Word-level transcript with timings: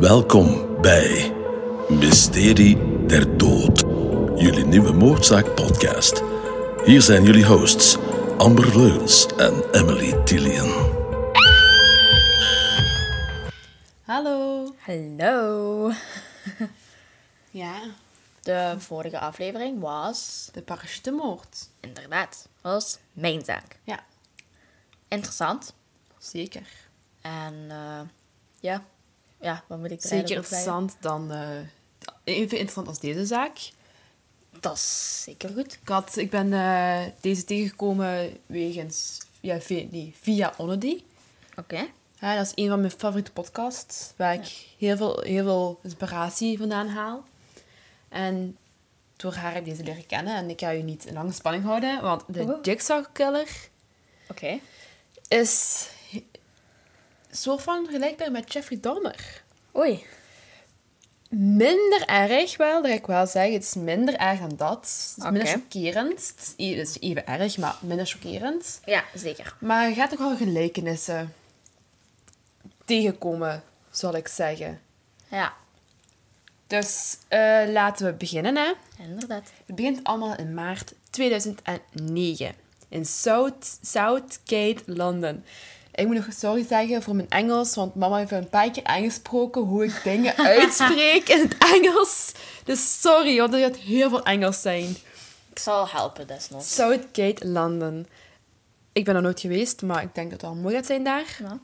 Welkom 0.00 0.80
bij 0.80 1.32
Mysterie 1.88 3.06
der 3.06 3.38
Dood, 3.38 3.80
jullie 4.40 4.64
nieuwe 4.64 4.92
moordzaak 4.92 5.54
podcast. 5.54 6.22
Hier 6.84 7.02
zijn 7.02 7.24
jullie 7.24 7.44
hosts 7.46 7.96
Amber 8.38 8.78
Leuns 8.78 9.26
en 9.26 9.70
Emily 9.72 10.22
Tillian. 10.24 10.68
Hallo. 14.02 14.68
Hallo. 14.78 15.90
Ja, 17.50 17.80
De 18.42 18.74
vorige 18.78 19.18
aflevering 19.18 19.80
was, 19.80 20.48
de 20.52 20.62
parachutemoord. 20.62 21.68
inderdaad, 21.80 22.48
was 22.60 22.98
mijn 23.12 23.44
zaak. 23.44 23.78
Ja, 23.84 24.04
Interessant. 25.08 25.74
zeker. 26.18 26.66
En 27.20 27.66
eh, 27.68 28.00
ja, 28.60 28.84
ja, 29.44 29.64
wat 29.66 29.78
moet 29.78 29.90
ik 29.90 30.02
er 30.02 30.08
Zeker 30.08 30.36
interessant 30.36 30.96
dan... 31.00 31.32
eh, 31.32 31.58
even 32.24 32.50
interessant 32.50 32.88
als 32.88 33.00
deze 33.00 33.26
zaak. 33.26 33.58
Dat 34.60 34.74
is 34.74 35.22
zeker 35.22 35.48
goed. 35.48 35.72
Ik, 35.82 35.88
had, 35.88 36.16
ik 36.16 36.30
ben 36.30 36.52
eh, 36.52 37.02
deze 37.20 37.44
tegengekomen 37.44 38.36
wegens... 38.46 39.18
Ja, 39.40 39.60
via, 39.60 39.84
nee, 39.90 40.14
via. 40.20 40.54
Oké. 41.56 41.86
Ja, 42.20 42.36
dat 42.36 42.46
is 42.46 42.52
een 42.54 42.68
van 42.68 42.80
mijn 42.80 42.92
favoriete 42.92 43.32
podcasts, 43.32 44.12
waar 44.16 44.34
ik 44.34 44.66
heel 44.78 44.96
veel, 44.96 45.20
heel 45.20 45.44
veel 45.44 45.80
inspiratie 45.82 46.58
vandaan 46.58 46.88
haal. 46.88 47.24
En 48.08 48.56
door 49.16 49.34
haar 49.34 49.52
heb 49.54 49.66
ik 49.66 49.70
deze 49.70 49.82
leren 49.84 50.06
kennen. 50.06 50.34
En 50.36 50.50
ik 50.50 50.60
ga 50.60 50.74
u 50.74 50.82
niet 50.82 51.04
in 51.04 51.14
lange 51.14 51.32
spanning 51.32 51.64
houden, 51.64 52.02
want 52.02 52.22
de 52.26 52.40
Oeh. 52.40 52.58
Jigsaw 52.62 53.04
Killer 53.12 53.48
Oké. 54.30 54.58
is 55.28 55.86
soort 57.36 57.62
van 57.62 57.84
vergelijkbaar 57.84 58.30
met 58.30 58.52
Jeffrey 58.52 58.78
Dahmer. 58.80 59.42
Oei. 59.76 60.04
Minder 61.28 62.02
erg 62.06 62.56
wel, 62.56 62.82
dat 62.82 62.90
ik 62.90 63.06
wel 63.06 63.26
zeggen. 63.26 63.52
Het 63.52 63.62
is 63.62 63.74
minder 63.74 64.14
erg 64.16 64.38
dan 64.40 64.56
dat. 64.56 64.76
Het 65.16 65.24
is 65.24 65.30
minder 65.30 65.46
chockerend. 65.46 66.10
Het 66.36 66.38
is 66.38 66.52
e- 66.56 66.76
het 66.78 66.88
is 66.88 67.00
even 67.00 67.26
erg, 67.26 67.58
maar 67.58 67.76
minder 67.80 68.06
chockerend. 68.06 68.80
Ja, 68.84 69.04
zeker. 69.14 69.56
Maar 69.60 69.88
je 69.88 69.94
gaat 69.94 70.12
ook 70.12 70.18
wel 70.18 70.36
gelijkenissen 70.36 71.34
tegenkomen, 72.84 73.62
zal 73.90 74.14
ik 74.16 74.28
zeggen. 74.28 74.80
Ja, 75.28 75.52
Dus 76.66 77.16
eh, 77.28 77.62
laten 77.68 78.06
we 78.06 78.12
beginnen. 78.12 78.56
Hè. 78.56 78.72
inderdaad. 78.98 79.50
Het 79.66 79.76
begint 79.76 80.04
allemaal 80.04 80.36
in 80.36 80.54
maart 80.54 80.92
2009 81.10 82.54
in 82.88 83.06
South, 83.06 83.78
Southgate, 83.82 84.82
Londen. 84.86 85.44
Ik 85.94 86.06
moet 86.06 86.14
nog 86.14 86.26
sorry 86.32 86.66
zeggen 86.66 87.02
voor 87.02 87.14
mijn 87.14 87.30
Engels, 87.30 87.74
want 87.74 87.94
mama 87.94 88.16
heeft 88.16 88.30
een 88.30 88.48
paar 88.48 88.70
keer 88.70 88.84
aangesproken 88.84 89.62
hoe 89.62 89.84
ik 89.84 90.00
dingen 90.04 90.36
uitspreek 90.56 91.28
in 91.28 91.40
het 91.40 91.56
Engels. 91.58 92.32
Dus 92.64 93.00
sorry, 93.00 93.38
want 93.38 93.54
er 93.54 93.60
gaat 93.60 93.76
heel 93.76 94.08
veel 94.08 94.24
Engels 94.24 94.60
zijn. 94.60 94.96
Ik 95.50 95.58
zal 95.58 95.88
helpen 95.88 96.26
desnoods. 96.26 96.74
Southgate, 96.74 97.48
London. 97.48 98.06
Ik 98.92 99.04
ben 99.04 99.16
er 99.16 99.22
nooit 99.22 99.40
geweest, 99.40 99.82
maar 99.82 100.02
ik 100.02 100.14
denk 100.14 100.30
dat 100.30 100.40
het 100.40 100.50
wel 100.50 100.60
mooi 100.60 100.74
gaat 100.74 100.86
zijn 100.86 101.04
daar. 101.04 101.36
Ja. 101.38 101.58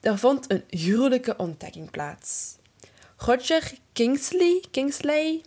Er 0.00 0.18
vond 0.18 0.50
een 0.50 0.64
gruwelijke 0.70 1.36
ontdekking 1.36 1.90
plaats. 1.90 2.56
Roger 3.16 3.72
Kingsley, 3.92 4.64
Kingsley 4.70 5.40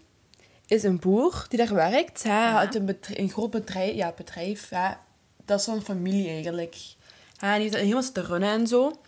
is 0.65 0.83
een 0.83 0.99
boer 0.99 1.45
die 1.49 1.57
daar 1.57 1.73
werkt. 1.73 2.23
Hij 2.23 2.49
had 2.49 2.75
een, 2.75 2.85
bedrijf, 2.85 3.19
een 3.19 3.29
groot 3.29 3.49
bedrijf. 3.49 3.95
Ja, 3.95 4.13
bedrijf. 4.17 4.69
Ja, 4.69 5.03
dat 5.45 5.59
is 5.59 5.65
zo'n 5.65 5.81
familie 5.81 6.29
eigenlijk. 6.29 6.75
Hij 7.49 7.59
heeft 7.59 7.73
het 7.73 7.83
helemaal 7.83 8.11
te 8.11 8.21
runnen 8.21 8.49
en 8.49 8.67
zo. 8.67 9.01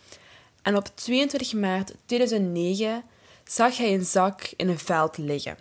En 0.62 0.76
op 0.76 0.88
22 0.94 1.52
maart 1.52 1.92
2009 2.06 3.04
zag 3.44 3.76
hij 3.76 3.94
een 3.94 4.04
zak 4.04 4.52
in 4.56 4.68
een 4.68 4.78
veld 4.78 5.18
liggen. 5.18 5.56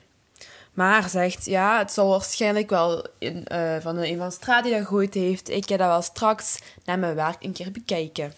Maar 0.73 1.09
zegt, 1.09 1.45
ja, 1.45 1.77
het 1.77 1.91
zal 1.91 2.09
waarschijnlijk 2.09 2.69
wel 2.69 3.07
eh, 3.19 3.75
van 3.79 3.97
een 3.97 4.17
van 4.17 4.27
de 4.27 4.33
straat 4.33 4.63
die 4.63 4.71
dat 4.73 4.81
gegooid 4.81 5.13
heeft. 5.13 5.49
Ik 5.49 5.67
ga 5.67 5.77
dat 5.77 5.87
wel 5.87 6.01
straks 6.01 6.59
na 6.85 6.95
mijn 6.95 7.15
werk 7.15 7.43
een 7.43 7.53
keer 7.53 7.71
bekijken. 7.71 8.33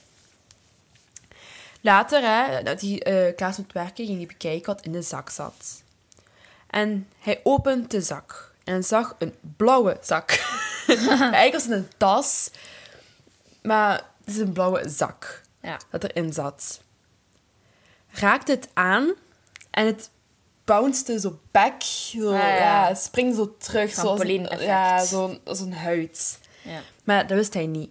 Later, 1.81 2.21
hè, 2.21 2.63
dat 2.63 2.81
hij 2.81 3.03
eh 3.03 3.35
klaar 3.35 3.55
werken, 3.73 4.05
ging 4.05 4.17
hij 4.17 4.27
bekijken 4.27 4.73
wat 4.73 4.85
in 4.85 4.91
de 4.91 5.01
zak 5.01 5.29
zat. 5.29 5.83
En 6.67 7.07
hij 7.19 7.39
opent 7.43 7.91
de 7.91 8.01
zak 8.01 8.53
en 8.63 8.83
zag 8.83 9.15
een 9.17 9.33
blauwe 9.57 9.97
zak. 10.01 10.29
Eigenlijk 10.87 11.53
was 11.53 11.63
het 11.63 11.71
een 11.71 11.89
tas, 11.97 12.51
maar 13.61 14.15
het 14.27 14.35
is 14.35 14.41
een 14.41 14.53
blauwe 14.53 14.89
zak 14.89 15.41
Ja. 15.61 15.79
dat 15.89 16.03
erin 16.03 16.33
zat. 16.33 16.81
Raakte 18.09 18.51
het 18.51 18.69
aan 18.73 19.13
en 19.71 19.85
het 19.85 20.09
bounced 20.65 21.21
zo 21.21 21.39
back. 21.51 21.81
Zo, 21.81 22.31
Ah, 22.33 22.37
ja. 22.39 22.55
ja. 22.55 22.93
springt 22.95 23.35
zo 23.35 23.55
terug. 23.57 23.93
Zoals, 23.93 24.21
ja, 24.59 25.05
zo'n 25.05 25.39
zo'n 25.45 25.71
huid. 25.71 26.39
Ja. 26.61 26.79
Maar 27.03 27.27
dat 27.27 27.37
wist 27.37 27.53
hij 27.53 27.65
niet. 27.67 27.89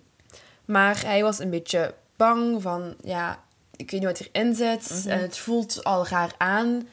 Maar 0.65 1.01
hij 1.05 1.23
was 1.23 1.39
een 1.39 1.51
beetje 1.51 1.95
bang 2.17 2.63
van, 2.63 2.95
ja, 3.03 3.43
ik 3.77 3.91
weet 3.91 4.01
niet 4.01 4.09
wat 4.09 4.19
hierin 4.19 4.55
zit. 4.55 5.07
En 5.07 5.21
het 5.21 5.39
voelt 5.39 5.85
al 5.85 6.07
raar 6.07 6.35
aan. 6.39 6.89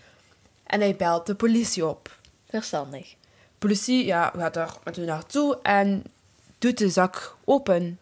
En 0.64 0.80
hij 0.80 0.96
belt 0.96 1.26
de 1.26 1.36
politie 1.36 1.86
op. 1.88 2.18
Verstandig. 2.50 3.16
politie 3.58 4.06
ja, 4.06 4.32
gaat 4.38 4.56
er 4.56 4.74
met 4.84 4.98
u 4.98 5.06
naartoe 5.06 5.60
en 5.62 6.04
doet 6.58 6.78
de 6.78 6.90
zak 6.90 7.36
open. 7.44 8.00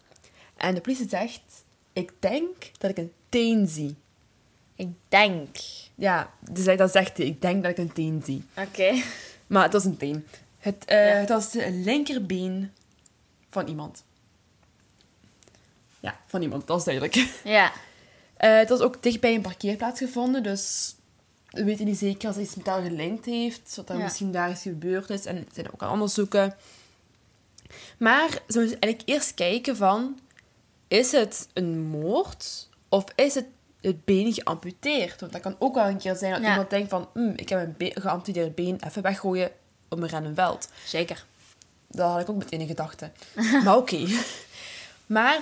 En 0.62 0.74
de 0.74 0.80
politie 0.80 1.08
zegt, 1.08 1.40
ik 1.92 2.12
denk 2.18 2.70
dat 2.78 2.90
ik 2.90 2.96
een 2.98 3.12
teen 3.28 3.66
zie. 3.68 3.96
Ik 4.74 4.88
denk. 5.08 5.56
Ja, 5.94 6.30
dus 6.50 6.64
hij- 6.64 6.76
dat 6.76 6.90
zegt 6.92 7.16
hij, 7.16 7.26
ik 7.26 7.42
denk 7.42 7.62
dat 7.62 7.70
ik 7.70 7.78
een 7.78 7.92
teen 7.92 8.22
zie. 8.24 8.44
Oké. 8.56 9.02
Maar 9.46 9.62
het 9.62 9.72
was 9.72 9.84
een 9.84 9.96
teen. 9.96 10.26
Het, 10.58 10.84
Ja. 10.86 10.94
het 10.96 11.28
was 11.28 11.50
de 11.50 11.70
linkerbeen 11.72 12.72
van 13.50 13.66
iemand. 13.68 14.04
Ja, 16.00 16.20
van 16.26 16.42
iemand, 16.42 16.66
dat 16.66 16.78
is 16.78 16.84
duidelijk. 16.84 17.28
Ja. 17.44 17.72
Eh, 18.36 18.56
het 18.56 18.68
was 18.68 18.80
ook 18.80 19.02
dicht 19.02 19.20
bij 19.20 19.34
een 19.34 19.40
parkeerplaats 19.40 19.98
gevonden, 20.00 20.42
dus 20.42 20.94
we 21.50 21.64
weten 21.64 21.84
niet 21.84 21.98
zeker 21.98 22.26
als 22.26 22.36
hij 22.36 22.44
iets 22.44 22.54
met 22.54 22.66
elkaar 22.66 22.82
gelinkt 22.82 23.24
heeft, 23.24 23.76
wat 23.76 23.88
er 23.88 23.96
Ja. 23.96 24.02
misschien 24.02 24.32
daar 24.32 24.50
is 24.50 24.62
gebeurd 24.62 25.10
is. 25.10 25.24
En 25.24 25.36
ze 25.36 25.44
zijn 25.54 25.72
ook 25.72 25.82
aan 25.82 25.90
onderzoeken. 25.92 26.56
Maar 27.98 28.28
ze 28.30 28.58
moeten 28.58 28.80
eigenlijk 28.80 29.02
eerst 29.08 29.34
kijken 29.34 29.76
van, 29.76 30.18
is 30.92 31.12
het 31.12 31.48
een 31.52 31.80
moord 31.80 32.68
of 32.88 33.04
is 33.14 33.34
het 33.34 33.46
het 33.80 34.04
been 34.04 34.32
geamputeerd? 34.32 35.20
Want 35.20 35.32
dat 35.32 35.40
kan 35.40 35.56
ook 35.58 35.74
wel 35.74 35.86
een 35.86 35.98
keer 35.98 36.16
zijn 36.16 36.32
dat 36.32 36.42
Ja. 36.42 36.48
iemand 36.50 36.70
denkt 36.70 36.88
van, 36.90 37.08
"Hm, 37.12 37.32
ik 37.36 37.48
heb 37.48 37.60
een 37.60 37.74
be- 37.78 38.00
geamputeerd 38.00 38.54
been 38.54 38.80
even 38.86 39.02
weggooien 39.02 39.50
op 39.88 40.00
een 40.00 40.08
random 40.08 40.34
veld. 40.34 40.68
Zeker. 40.84 41.24
Dat 41.88 42.10
had 42.10 42.20
ik 42.20 42.30
ook 42.30 42.36
meteen 42.36 42.60
in 42.60 42.66
gedachten. 42.66 43.12
maar 43.64 43.76
oké. 43.76 44.06
Maar 45.06 45.40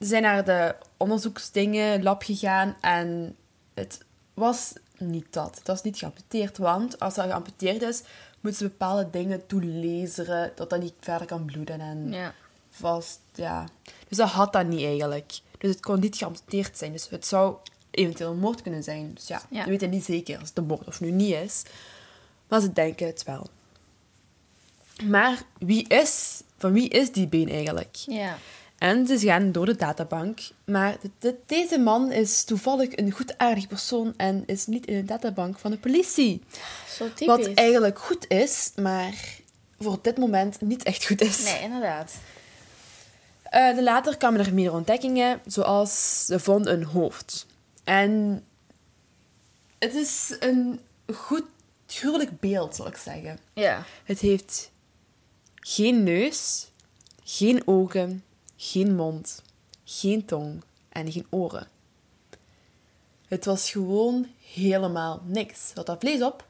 ze 0.00 0.06
zijn 0.06 0.22
naar 0.22 0.44
de 0.44 0.74
onderzoeksdingen, 0.96 2.02
lab 2.02 2.22
gegaan 2.22 2.76
en 2.80 3.36
het 3.74 4.00
was 4.34 4.72
niet 4.98 5.26
dat. 5.30 5.56
Het 5.58 5.66
was 5.66 5.82
niet 5.82 5.98
geamputeerd, 5.98 6.58
want 6.58 7.00
als 7.00 7.14
dat 7.14 7.24
geamputeerd 7.26 7.82
is, 7.82 8.02
moeten 8.40 8.60
ze 8.62 8.68
bepaalde 8.68 9.10
dingen 9.10 9.46
toelezeren 9.46 10.52
dat 10.54 10.70
dat 10.70 10.80
niet 10.80 10.94
verder 11.00 11.26
kan 11.26 11.44
bloeden 11.44 11.80
en 11.80 12.12
Ja. 12.12 12.34
Vast, 12.80 13.18
ja. 13.34 13.64
Dus 14.08 14.16
dat 14.18 14.28
had 14.28 14.52
dat 14.52 14.66
niet 14.66 14.84
eigenlijk. 14.84 15.32
Dus 15.58 15.70
het 15.70 15.80
kon 15.80 16.00
niet 16.00 16.16
geamputeerd 16.16 16.78
zijn. 16.78 16.92
Dus 16.92 17.08
het 17.10 17.26
zou 17.26 17.56
eventueel 17.90 18.30
een 18.30 18.38
moord 18.38 18.62
kunnen 18.62 18.82
zijn. 18.82 19.10
Dus 19.14 19.26
ja, 19.26 19.42
Ja. 19.50 19.64
we 19.64 19.70
weten 19.70 19.90
niet 19.90 20.04
zeker 20.04 20.38
als 20.38 20.48
het 20.48 20.58
een 20.58 20.66
moord 20.66 20.86
of 20.86 21.00
nu 21.00 21.10
niet 21.10 21.34
is. 21.34 21.62
Maar 22.48 22.60
ze 22.60 22.72
denken 22.72 23.06
het 23.06 23.22
wel. 23.22 23.46
Maar 25.04 25.42
wie 25.58 25.88
is, 25.88 26.42
van 26.58 26.72
wie 26.72 26.88
is 26.88 27.12
die 27.12 27.26
been 27.26 27.48
eigenlijk? 27.48 27.94
Ja. 27.94 28.38
En 28.78 29.06
ze 29.06 29.18
gaan 29.18 29.52
door 29.52 29.66
de 29.66 29.76
databank. 29.76 30.38
Maar 30.64 30.96
de- 31.00 31.10
de- 31.18 31.36
deze 31.46 31.78
man 31.78 32.12
is 32.12 32.44
toevallig 32.44 32.96
een 32.96 33.10
goedaardig 33.10 33.66
persoon 33.66 34.14
en 34.16 34.42
is 34.46 34.66
niet 34.66 34.86
in 34.86 34.94
de 34.94 35.04
databank 35.04 35.58
van 35.58 35.70
de 35.70 35.78
politie. 35.78 36.42
Zo 36.96 37.04
typisch. 37.08 37.26
Wat 37.26 37.46
eigenlijk 37.54 37.98
goed 37.98 38.28
is, 38.28 38.72
maar 38.76 39.14
voor 39.78 39.98
dit 40.02 40.18
moment 40.18 40.60
niet 40.60 40.82
echt 40.82 41.06
goed 41.06 41.20
is. 41.20 41.42
Nee, 41.44 41.62
inderdaad. 41.62 42.12
De 43.54 43.82
later 43.82 44.16
kwamen 44.16 44.40
er 44.46 44.54
meer 44.54 44.72
ontdekkingen, 44.72 45.40
zoals 45.46 46.24
ze 46.26 46.40
vonden 46.40 46.72
een 46.72 46.84
hoofd. 46.84 47.46
En 47.84 48.44
het 49.78 49.94
is 49.94 50.36
een 50.40 50.80
goed, 51.14 51.44
gruwelijk 51.86 52.40
beeld, 52.40 52.74
zal 52.74 52.86
ik 52.86 52.96
zeggen. 52.96 53.38
Ja. 53.52 53.84
Het 54.04 54.18
heeft 54.20 54.70
geen 55.54 56.02
neus, 56.02 56.68
geen 57.24 57.62
ogen, 57.66 58.24
geen 58.56 58.94
mond, 58.96 59.42
geen 59.84 60.24
tong 60.24 60.62
en 60.88 61.12
geen 61.12 61.26
oren. 61.30 61.68
Het 63.28 63.44
was 63.44 63.70
gewoon 63.70 64.26
helemaal 64.52 65.22
niks. 65.26 65.70
Er 65.74 65.82
had 65.86 65.96
vlees 66.00 66.22
op, 66.22 66.46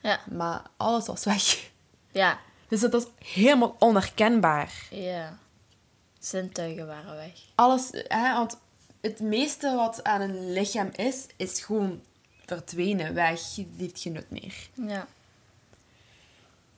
Ja. 0.00 0.20
maar 0.30 0.62
alles 0.76 1.06
was 1.06 1.24
weg. 1.24 1.70
Ja. 2.12 2.38
Dus 2.68 2.80
het 2.80 2.92
was 2.92 3.06
helemaal 3.24 3.76
onherkenbaar. 3.78 4.72
Ja. 4.90 5.38
Zintuigen 6.26 6.86
waren 6.86 7.16
weg. 7.16 7.32
Alles, 7.54 7.88
hè, 7.92 8.32
want 8.32 8.58
het 9.00 9.20
meeste 9.20 9.74
wat 9.74 10.04
aan 10.04 10.20
een 10.20 10.52
lichaam 10.52 10.90
is, 10.96 11.26
is 11.36 11.60
gewoon 11.60 12.00
verdwenen, 12.46 13.14
weg. 13.14 13.40
Die 13.54 13.68
heeft 13.76 14.00
geen 14.00 14.12
nut 14.12 14.30
meer. 14.30 14.68
Ja. 14.74 15.06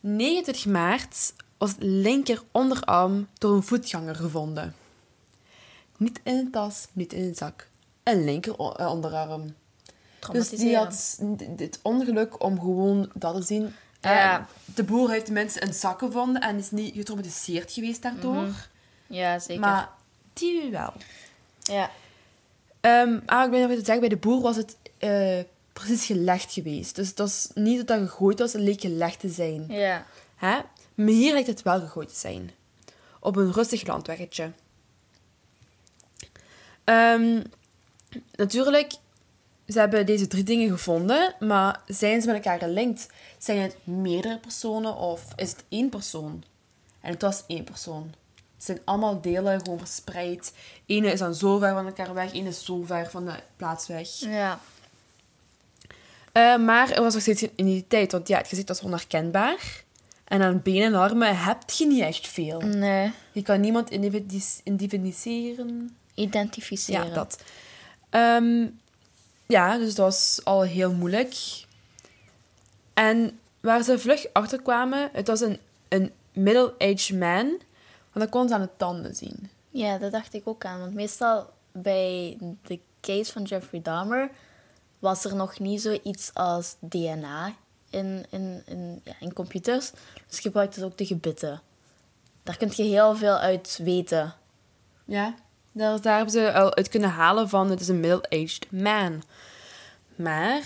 29 0.01 0.67
maart 0.67 1.33
was 1.57 1.71
het 1.71 1.83
linker 1.83 2.43
onderarm 2.53 3.29
door 3.39 3.55
een 3.55 3.63
voetganger 3.63 4.15
gevonden. 4.15 4.75
Niet 5.97 6.21
in 6.23 6.35
een 6.37 6.51
tas, 6.51 6.87
niet 6.93 7.13
in 7.13 7.23
een 7.23 7.35
zak. 7.35 7.69
Een 8.03 8.25
linker 8.25 8.55
eh, 8.59 8.91
onderarm. 8.91 9.55
Dus 10.33 10.49
die 10.49 10.77
had 10.77 11.19
dit 11.49 11.79
ongeluk 11.83 12.43
om 12.45 12.59
gewoon 12.61 13.11
dat 13.15 13.35
te 13.35 13.43
zien. 13.43 13.75
Ja. 14.01 14.39
Eh, 14.39 14.45
De 14.75 14.85
boer 14.85 15.11
heeft 15.11 15.25
tenminste 15.25 15.63
een 15.63 15.75
zak 15.75 15.99
gevonden 15.99 16.43
en 16.43 16.57
is 16.59 16.71
niet 16.71 16.95
getraumatiseerd 16.95 17.73
geweest 17.73 18.03
daardoor. 18.03 18.69
Ja, 19.09 19.39
zeker. 19.39 19.61
Maar 19.61 19.91
die 20.33 20.71
wel. 20.71 20.93
Ja. 21.61 21.91
Ehm, 22.81 23.19
ah, 23.27 23.45
ik 23.45 23.51
ben 23.51 23.61
nog 23.61 23.71
even 23.71 23.79
te 23.79 23.85
zeggen, 23.85 24.01
bij 24.01 24.09
de 24.09 24.17
boer 24.17 24.41
was 24.41 24.57
het 24.57 24.77
eh, 24.99 25.39
precies 25.73 26.07
gelegd 26.07 26.53
geweest. 26.53 26.95
Dus 26.95 27.09
het 27.09 27.19
was 27.19 27.49
niet 27.55 27.77
dat 27.77 27.87
dat 27.87 28.09
gegooid 28.09 28.39
was, 28.39 28.53
het 28.53 28.63
leek 28.63 28.81
gelegd 28.81 29.21
te 29.21 29.29
zijn. 29.29 29.65
Ja. 29.69 30.07
Hè? 30.37 30.59
Maar 30.95 31.15
hier 31.15 31.33
lijkt 31.33 31.47
het 31.47 31.63
wel 31.63 31.81
gegooid 31.81 32.09
te 32.09 32.15
zijn. 32.15 32.51
Op 33.21 33.37
een 33.37 33.53
rustig 33.53 33.87
landweggetje. 33.87 34.53
Ehm, 36.85 37.43
natuurlijk, 38.33 38.93
ze 39.67 39.79
hebben 39.79 40.07
deze 40.07 40.27
drie 40.27 40.43
dingen 40.43 40.69
gevonden, 40.69 41.35
maar 41.41 41.81
zijn 41.87 42.21
ze 42.21 42.27
met 42.27 42.37
elkaar 42.37 42.59
gelinkt? 42.59 43.07
Zijn 43.39 43.59
het 43.59 43.77
meerdere 43.85 44.39
personen 44.39 44.97
of 44.97 45.25
is 45.37 45.51
het 45.51 45.65
één 45.69 45.89
persoon? 45.89 46.45
En 47.01 47.13
het 47.13 47.23
was 47.23 47.45
één 47.47 47.65
persoon. 47.65 48.15
Het 48.59 48.67
zijn 48.67 48.81
allemaal 48.85 49.21
delen 49.21 49.61
gewoon 49.61 49.79
verspreid. 49.79 50.53
Ene 50.87 51.13
is 51.13 51.19
dan 51.19 51.35
zo 51.35 51.59
ver 51.59 51.73
van 51.75 51.87
elkaar 51.87 52.15
weg, 52.15 52.33
ene 52.33 52.49
is 52.49 52.65
zo 52.65 52.83
ver 52.85 53.11
van 53.11 53.25
de 53.25 53.35
plaats 53.57 53.87
weg. 53.87 54.09
Ja. 54.09 54.61
Eh, 56.33 56.57
maar 56.57 56.91
er 56.91 57.03
was 57.03 57.13
nog 57.13 57.23
steeds 57.23 57.41
geen 57.41 57.53
identiteit, 57.57 58.13
want 58.13 58.29
ja, 58.29 58.39
het 58.39 58.49
gezicht 58.49 58.69
was 58.69 58.81
onherkenbaar. 58.81 59.85
En 60.25 60.43
aan 60.43 60.63
benen 60.63 60.87
en 60.87 60.95
armen 60.95 61.39
heb 61.39 61.71
je 61.71 61.87
niet 61.87 62.03
echt 62.03 62.27
veel. 62.27 62.61
Nee. 62.61 63.13
Je 63.33 63.43
kan 63.43 63.61
niemand 63.61 63.91
individueren. 64.65 65.97
Identificeren. 66.15 67.07
Ja, 67.07 67.15
dat. 67.15 67.43
Ehm, 68.11 68.67
ja, 69.47 69.79
dus 69.79 69.95
dat 69.95 70.07
was 70.07 70.41
al 70.45 70.63
heel 70.63 70.93
moeilijk. 70.93 71.35
En 72.95 73.39
waar 73.61 73.83
ze 73.83 73.99
vlug 73.99 74.27
achter 74.33 74.63
kwamen, 74.63 75.11
het 75.13 75.27
was 75.27 75.41
een, 75.41 75.59
een 75.89 76.13
middle-aged 76.33 77.19
man. 77.19 77.61
Dat 78.19 78.29
kon 78.29 78.49
ze 78.49 78.55
aan 78.55 78.61
de 78.61 78.77
tanden 78.77 79.15
zien. 79.15 79.51
Ja, 79.71 79.99
dat 79.99 80.13
dacht 80.13 80.35
ik 80.35 80.49
ook 80.49 80.65
aan. 80.65 80.81
Want 80.81 80.95
meestal 80.95 81.51
bij 81.73 82.39
de 82.63 82.79
case 83.01 83.33
van 83.33 83.43
Jeffrey 83.43 83.83
Dahmer 83.83 84.31
was 84.99 85.25
er 85.25 85.37
nog 85.37 85.59
niet 85.59 85.81
zoiets 85.81 86.31
als 86.35 86.77
DNA 86.81 87.55
in, 87.91 88.27
in, 88.31 88.63
in, 88.67 89.01
ja, 89.05 89.13
in 89.21 89.33
computers. 89.33 89.91
Dus 90.29 90.41
gebruikte 90.41 90.85
ook 90.85 90.99
de 90.99 91.07
gebitten. 91.07 91.61
Daar 92.43 92.57
kun 92.57 92.71
je 92.75 92.83
heel 92.83 93.17
veel 93.17 93.39
uit 93.39 93.81
weten. 93.83 94.35
Ja, 95.05 95.35
daar, 95.73 96.01
daar 96.01 96.17
hebben 96.17 96.35
ze 96.35 96.53
al 96.53 96.75
uit 96.75 96.89
kunnen 96.89 97.11
halen 97.11 97.49
van 97.49 97.71
het 97.71 97.81
is 97.81 97.89
een 97.89 98.01
middle-aged 98.01 98.71
man. 98.71 99.23
Maar 100.17 100.63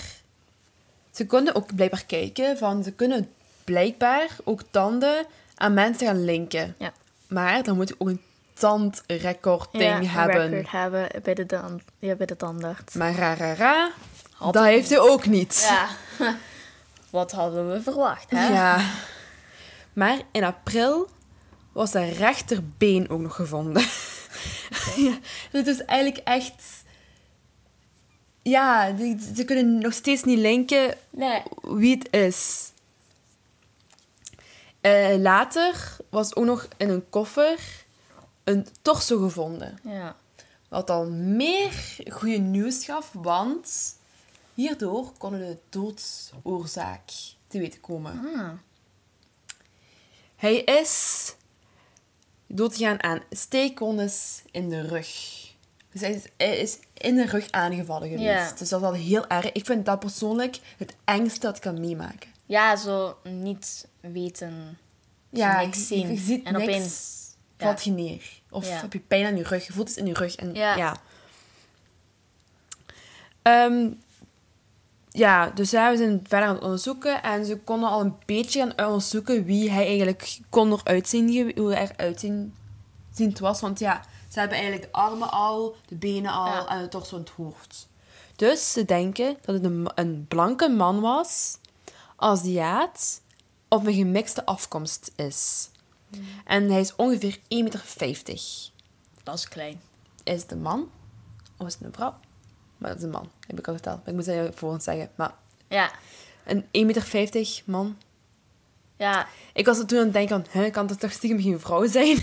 ze 1.10 1.26
konden 1.26 1.54
ook 1.54 1.75
blijkbaar 1.75 2.04
kijken 2.04 2.58
van 2.58 2.82
ze 2.82 2.93
kunnen 2.93 3.31
blijkbaar 3.64 4.37
ook 4.44 4.62
tanden 4.70 5.26
aan 5.54 5.75
mensen 5.75 6.06
gaan 6.06 6.25
linken. 6.25 6.75
Ja. 6.78 6.93
Maar 7.32 7.62
dan 7.62 7.76
moet 7.76 7.88
je 7.88 7.94
ook 7.99 8.08
een 8.08 8.20
tandrecording 8.55 9.82
ja, 9.82 10.02
hebben. 10.02 10.49
record 10.49 10.70
hebben 10.70 11.08
bij 11.23 11.34
de, 11.34 11.46
dan, 11.46 11.81
ja, 11.99 12.14
bij 12.14 12.26
de 12.26 12.37
tandarts. 12.37 12.94
Maar 12.94 13.14
ra, 13.14 13.34
ra, 13.34 13.55
ra, 13.55 13.90
dat 14.38 14.55
hij 14.55 14.73
heeft 14.73 14.88
hij 14.88 14.99
ook 14.99 15.26
niet. 15.26 15.67
Ja. 15.69 15.88
Wat 17.11 17.32
hadden 17.32 17.73
we 17.73 17.82
verwacht, 17.82 18.31
hè? 18.31 18.49
Ja. 18.49 18.81
Maar 19.93 20.19
in 20.32 20.44
april 20.44 21.08
was 21.73 21.90
de 21.90 22.08
rechterbeen 22.08 23.11
ook 23.11 23.20
nog 23.20 23.35
gevonden. 23.35 23.82
ja, 25.06 25.19
dit 25.50 25.67
is 25.67 25.85
eigenlijk 25.85 26.26
echt... 26.26 26.64
Ja, 28.43 28.96
ze 29.35 29.44
kunnen 29.44 29.78
nog 29.78 29.93
steeds 29.93 30.25
niet 30.25 30.38
linken 30.38 30.94
Nee. 31.11 31.43
wie 31.62 31.99
het 31.99 32.12
is. 32.12 32.73
Eh, 34.82 35.14
later 35.19 35.96
was 36.08 36.34
ook 36.34 36.44
nog 36.44 36.69
in 36.76 36.88
een 36.88 37.08
koffer 37.11 37.84
een 38.44 38.67
torso 38.82 39.19
gevonden. 39.19 39.79
Ja. 39.82 40.17
Wat 40.69 40.90
al 40.90 41.11
meer 41.11 41.96
goede 42.08 42.38
nieuws 42.38 42.84
gaf, 42.84 43.11
want 43.12 43.96
hierdoor 44.55 45.12
konden 45.19 45.40
de 45.40 45.58
doodsoorzaak 45.69 47.11
te 47.46 47.58
weten 47.58 47.81
komen. 47.81 48.20
Ah. 48.37 48.50
Hij 50.37 50.56
is 50.56 51.35
doodgegaan 52.46 53.02
aan 53.02 53.20
steekwonden 53.31 54.11
in 54.50 54.69
de 54.69 54.81
rug. 54.81 55.40
Dus 55.93 56.00
hij 56.00 56.12
is, 56.12 56.25
hij 56.37 56.58
is 56.58 56.78
in 56.94 57.17
de 57.17 57.26
rug 57.26 57.50
aangevallen 57.50 58.08
geweest. 58.08 58.28
Ja. 58.28 58.40
Dus 58.40 58.58
dat 58.58 58.61
is 58.61 58.70
wel 58.70 58.93
heel 58.93 59.26
erg. 59.26 59.52
Ik 59.52 59.64
vind 59.64 59.87
dat 59.87 59.99
persoonlijk 59.99 60.58
het 60.76 60.94
engste 61.05 61.40
dat 61.40 61.56
ik 61.56 61.62
kan 61.62 61.81
meemaken. 61.81 62.31
Ja, 62.52 62.76
zo 62.76 63.16
niet 63.22 63.88
weten. 64.00 64.78
Ja, 65.31 65.60
niks 65.60 65.78
je- 65.78 65.84
zien. 65.84 66.08
je 66.08 66.16
ziet 66.16 66.44
en 66.46 66.52
niks. 66.52 66.64
opeens... 66.64 67.20
Valt 67.58 67.84
je 67.84 67.90
neer. 67.90 68.40
Of 68.50 68.69
Ja. 68.69 68.81
heb 68.81 68.93
je 68.93 68.99
pijn 69.00 69.26
aan 69.26 69.37
je 69.37 69.43
rug. 69.43 69.66
Je 69.66 69.72
voelt 69.72 69.88
het 69.88 69.96
in 69.96 70.06
je 70.06 70.12
rug. 70.12 70.34
En, 70.37 70.54
ja. 70.54 70.76
Ja. 70.76 70.96
Ehm, 73.43 73.90
ja, 75.10 75.50
dus 75.50 75.70
ja, 75.70 75.90
we 75.90 75.96
zijn 75.96 76.20
verder 76.28 76.49
aan 76.49 76.54
het 76.54 76.64
onderzoeken. 76.64 77.22
En 77.22 77.44
ze 77.44 77.58
konden 77.58 77.88
al 77.88 78.00
een 78.00 78.14
beetje 78.26 78.60
gaan 78.75 78.87
onderzoeken 78.87 79.44
wie 79.44 79.70
hij 79.70 79.87
eigenlijk 79.87 80.38
kon 80.50 80.72
eruit 80.72 81.08
zien. 81.08 81.52
Hoe 81.56 81.72
hij 81.75 81.90
eruit 81.96 82.20
zien, 82.20 82.54
was. 83.40 83.60
Want 83.60 83.78
ja, 83.78 84.02
ze 84.28 84.38
hebben 84.38 84.58
eigenlijk 84.58 84.87
de 84.93 84.99
armen 84.99 85.31
al, 85.31 85.76
de 85.87 85.94
benen 85.94 86.32
al 86.32 86.46
Ja. 86.46 86.66
en 86.69 86.78
het 86.81 86.90
torso 86.90 87.14
en 87.16 87.20
het 87.22 87.31
hoofd. 87.31 87.88
Dus 88.37 88.72
ze 88.72 88.84
denken 88.84 89.37
dat 89.40 89.54
het 89.54 89.64
een, 89.64 89.90
een 89.94 90.25
blanke 90.28 90.69
man 90.69 91.00
was, 91.00 91.58
Aziat, 92.23 93.21
of 93.69 93.87
een 93.87 93.95
gemixte 93.95 94.47
afkomst 94.47 95.13
is. 95.17 95.69
En 96.45 96.71
hij 96.71 96.81
is 96.81 96.97
ongeveer 96.97 97.39
1,50 97.39 97.43
meter. 97.99 98.41
Dat 99.23 99.35
is 99.35 99.49
klein. 99.49 99.81
Is 100.25 100.43
het 100.43 100.51
een 100.53 100.63
man? 100.63 100.91
Of 101.59 101.67
is 101.67 101.73
het 101.75 101.83
een 101.83 101.93
vrouw? 101.93 102.15
Maar 102.79 102.91
dat 102.91 102.99
is 102.99 103.05
een 103.05 103.11
man, 103.11 103.31
heb 103.47 103.59
ik 103.59 103.67
al 103.69 103.73
verteld. 103.75 103.97
Maar 103.99 104.09
ik 104.09 104.15
moet 104.15 104.27
het 104.27 104.55
voor 104.55 104.71
ons 104.71 104.85
zeggen. 104.85 105.11
Maar 105.14 105.35
Ja. 105.69 105.91
een 106.45 106.64
1,50 106.73 107.12
meter 107.12 107.62
man. 107.64 107.97
Ja. 108.97 109.26
Ik 109.55 109.67
was 109.67 109.79
er 109.79 109.87
toen 109.87 109.99
aan 109.99 110.05
het 110.05 110.12
denken 110.12 110.45
van, 110.50 110.62
hè, 110.62 110.71
kan 110.71 110.87
het 110.87 111.00
toch 111.00 111.12
stiekem 111.12 111.41
geen 111.41 111.61
vrouw 111.61 111.87
zijn? 111.87 112.23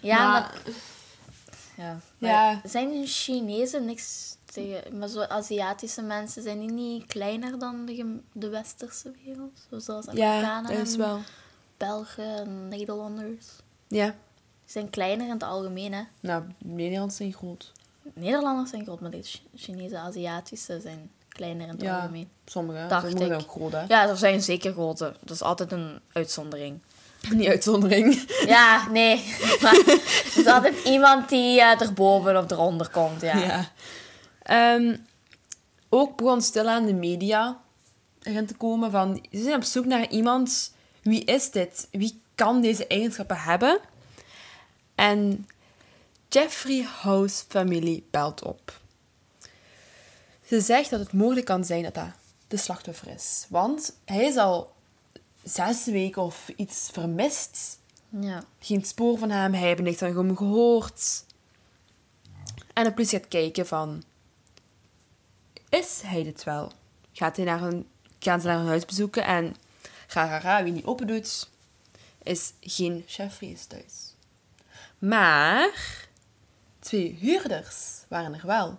Ja, 0.00 0.16
Maar- 0.30 0.40
maar... 0.40 0.62
Ja. 1.76 2.00
Ja. 2.18 2.52
Maar 2.52 2.60
Zijn 2.64 3.06
Chinezen 3.06 3.84
niks 3.84 4.35
Maar 4.92 5.08
zo 5.08 5.20
Aziatische 5.20 6.02
mensen, 6.02 6.42
zijn 6.42 6.58
die 6.60 6.70
niet 6.72 7.06
kleiner 7.06 7.58
dan 7.58 7.86
de, 7.86 8.18
de 8.32 8.48
westerse 8.48 9.12
wereld? 9.24 9.66
Zoals 9.76 10.06
Ja, 10.12 10.28
Amerikanen 10.28 10.76
dat 10.76 10.86
is 10.86 10.92
en 10.92 10.98
wel. 10.98 11.18
Belgen 11.76 12.36
en 12.36 12.68
Nederlanders. 12.68 13.46
Ja. 13.88 14.04
Die 14.06 14.14
zijn 14.64 14.90
kleiner 14.90 15.26
in 15.26 15.32
het 15.32 15.42
algemeen, 15.42 15.92
hè. 15.92 16.02
Nou, 16.20 16.42
Nederlands 16.58 17.16
zijn 17.16 17.32
groot. 17.32 17.72
Nederlanders 18.14 18.70
zijn 18.70 18.84
groot, 18.84 19.00
maar 19.00 19.10
de 19.10 19.22
Ch- 19.22 19.42
Chinese 19.56 19.98
Aziatische 19.98 20.80
zijn 20.80 21.10
kleiner 21.28 21.62
in 21.66 21.72
het 21.72 21.80
Ja, 21.82 21.96
algemeen. 22.00 22.28
sommige. 22.46 22.86
Dacht 22.88 23.02
Sommige 23.02 23.26
zijn 23.26 23.38
ik. 23.40 23.44
ook 23.46 23.50
groot, 23.50 23.72
hè? 23.72 23.84
Ja, 23.88 24.08
er 24.08 24.16
zijn 24.16 24.42
zeker 24.42 24.72
grote. 24.72 25.14
Dat 25.20 25.34
is 25.34 25.42
altijd 25.42 25.72
een 25.72 26.00
uitzondering. 26.12 26.78
Niet 27.30 27.48
uitzondering. 27.48 28.24
Ja, 28.46 28.88
nee. 28.90 29.16
Maar 29.62 29.74
er 29.86 30.02
is 30.36 30.46
altijd 30.46 30.84
iemand 30.84 31.28
die 31.28 31.60
eh, 31.60 31.80
erboven 31.80 32.36
of 32.44 32.50
eronder 32.50 32.88
komt, 32.90 33.20
ja. 33.20 33.36
Ja. 33.38 33.68
Ehm, 34.46 34.96
ook 35.88 36.16
begon 36.16 36.42
stilaan 36.42 36.86
de 36.86 36.94
media 36.94 37.60
erin 38.22 38.46
te 38.46 38.54
komen 38.54 38.90
van... 38.90 39.26
Ze 39.32 39.42
zijn 39.42 39.56
op 39.56 39.62
zoek 39.62 39.84
naar 39.84 40.08
iemand... 40.08 40.74
Wie 41.02 41.24
is 41.24 41.50
dit? 41.50 41.88
Wie 41.90 42.20
kan 42.34 42.60
deze 42.60 42.86
eigenschappen 42.86 43.36
hebben? 43.36 43.80
En 44.94 45.48
Jeffrey 46.28 46.86
House 47.00 47.44
familie 47.48 48.06
belt 48.10 48.42
op. 48.42 48.80
Ze 50.46 50.60
zegt 50.60 50.90
dat 50.90 51.00
het 51.00 51.12
mogelijk 51.12 51.46
kan 51.46 51.64
zijn 51.64 51.82
dat 51.82 51.94
dat 51.94 52.08
de 52.48 52.56
slachtoffer 52.56 53.08
is. 53.08 53.46
Want 53.48 53.96
hij 54.04 54.24
is 54.24 54.36
al 54.36 54.72
zes 55.42 55.84
weken 55.84 56.22
of 56.22 56.48
iets 56.56 56.88
vermist. 56.92 57.78
Ja. 58.20 58.44
Geen 58.58 58.84
spoor 58.84 59.18
van 59.18 59.30
hem, 59.30 59.52
hij 59.52 59.66
heeft 59.66 59.80
niks 59.80 59.98
van 59.98 60.16
hem 60.16 60.36
gehoord. 60.36 61.24
En 62.72 62.84
de 62.84 62.92
politie 62.92 63.18
gaat 63.18 63.28
kijken 63.28 63.66
van... 63.66 64.02
Is 65.68 66.00
hij 66.04 66.22
dit 66.22 66.44
wel? 66.44 66.72
Gaat 67.12 67.36
hij 67.36 67.44
naar 67.44 67.62
een, 67.62 67.88
gaan 68.18 68.40
ze 68.40 68.46
naar 68.46 68.58
een 68.58 68.66
huis 68.66 68.84
bezoeken 68.84 69.24
en... 69.24 69.56
Ga, 70.06 70.26
ga, 70.26 70.40
ga, 70.40 70.62
wie 70.62 70.72
niet 70.72 70.84
open 70.84 71.06
doet, 71.06 71.48
is 72.22 72.52
geen 72.60 73.04
is 73.40 73.66
thuis. 73.66 74.14
Maar... 74.98 75.70
Twee 76.78 77.16
huurders 77.20 78.04
waren 78.08 78.34
er 78.34 78.46
wel. 78.46 78.78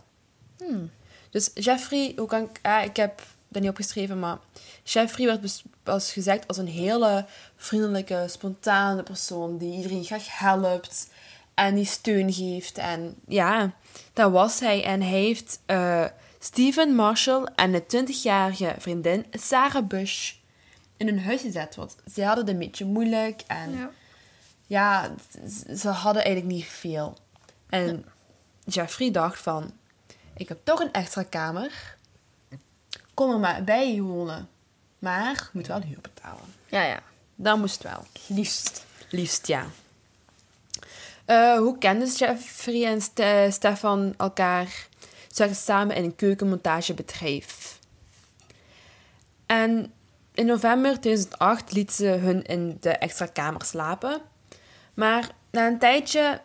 Hmm. 0.58 0.92
Dus 1.30 1.52
Jeffrey, 1.54 2.14
hoe 2.16 2.28
kan 2.28 2.44
ik... 2.44 2.60
ah, 2.62 2.84
ik 2.84 2.96
heb 2.96 3.22
dat 3.48 3.62
niet 3.62 3.72
opgeschreven, 3.72 4.20
maar... 4.20 4.38
Jeffrey 4.84 5.26
werd 5.26 5.64
was 5.84 6.12
gezegd 6.12 6.48
als 6.48 6.58
een 6.58 6.68
hele 6.68 7.26
vriendelijke, 7.56 8.26
spontane 8.30 9.04
persoon 9.04 9.58
die 9.58 9.76
iedereen 9.76 10.04
graag 10.04 10.40
helpt 10.40 11.10
en 11.54 11.76
die 11.76 11.86
steun 11.86 12.34
geeft. 12.34 12.78
En 12.78 13.16
ja, 13.28 13.74
dat 14.14 14.32
was 14.32 14.60
hij. 14.60 14.84
En 14.84 15.02
hij 15.02 15.10
heeft 15.10 15.60
eh 15.66 16.06
Steven 16.52 16.96
Marshall 16.96 17.44
en 17.56 17.74
een 17.74 18.08
20-jarige 18.08 18.76
vriendin 18.78 19.26
Sarah 19.32 19.88
Bush 19.88 20.34
in 20.98 21.08
hun 21.08 21.20
huis 21.24 21.42
gezet. 21.42 21.76
Want 21.76 21.96
ze 22.14 22.24
hadden 22.24 22.46
het 22.46 22.54
een 22.54 22.60
beetje 22.60 22.86
moeilijk 22.86 23.42
en 23.48 23.92
Ja. 24.68 25.12
ze 25.76 25.90
hadden 25.90 26.24
eigenlijk 26.24 26.56
niet 26.56 26.66
veel. 26.66 27.18
En 27.70 28.06
Jeffrey 28.66 29.12
dacht 29.12 29.40
van, 29.40 29.72
ik 30.36 30.48
heb 30.48 30.60
toch 30.64 30.80
een 30.80 30.92
extra 30.92 31.24
kamer. 31.24 31.96
Kom 33.14 33.32
er 33.32 33.40
maar 33.40 33.64
bij 33.64 34.02
wonen. 34.02 34.50
Maar 35.00 35.32
je 35.32 35.50
moet 35.52 35.68
wel 35.68 35.82
huur 35.82 36.02
betalen. 36.02 36.54
Ja, 36.66 36.84
ja. 36.84 37.00
Dat 37.36 37.58
moest 37.58 37.84
wel. 37.84 38.04
Liefst. 38.28 38.86
Liefst, 39.10 39.48
ja. 39.48 39.66
Eh, 41.26 41.58
hoe 41.58 41.78
kenden 41.78 42.08
Jeffrey 42.08 42.86
en 42.86 43.02
Ste- 43.02 43.48
Stefan 43.52 44.14
elkaar? 44.18 44.88
Ze 45.38 45.44
werkten 45.44 45.64
samen 45.64 45.96
in 45.96 46.04
een 46.04 46.16
keukenmontagebedrijf. 46.16 47.80
En 49.46 49.94
in 50.34 50.46
november 50.46 51.00
2008 51.00 51.72
liet 51.72 51.92
ze 51.92 52.06
hun 52.06 52.44
in 52.44 52.78
de 52.80 52.90
extra 52.90 53.26
kamer 53.26 53.66
slapen. 53.66 54.22
Maar 54.94 55.30
na 55.52 55.68
een 55.68 55.80
tijdje 55.80 56.42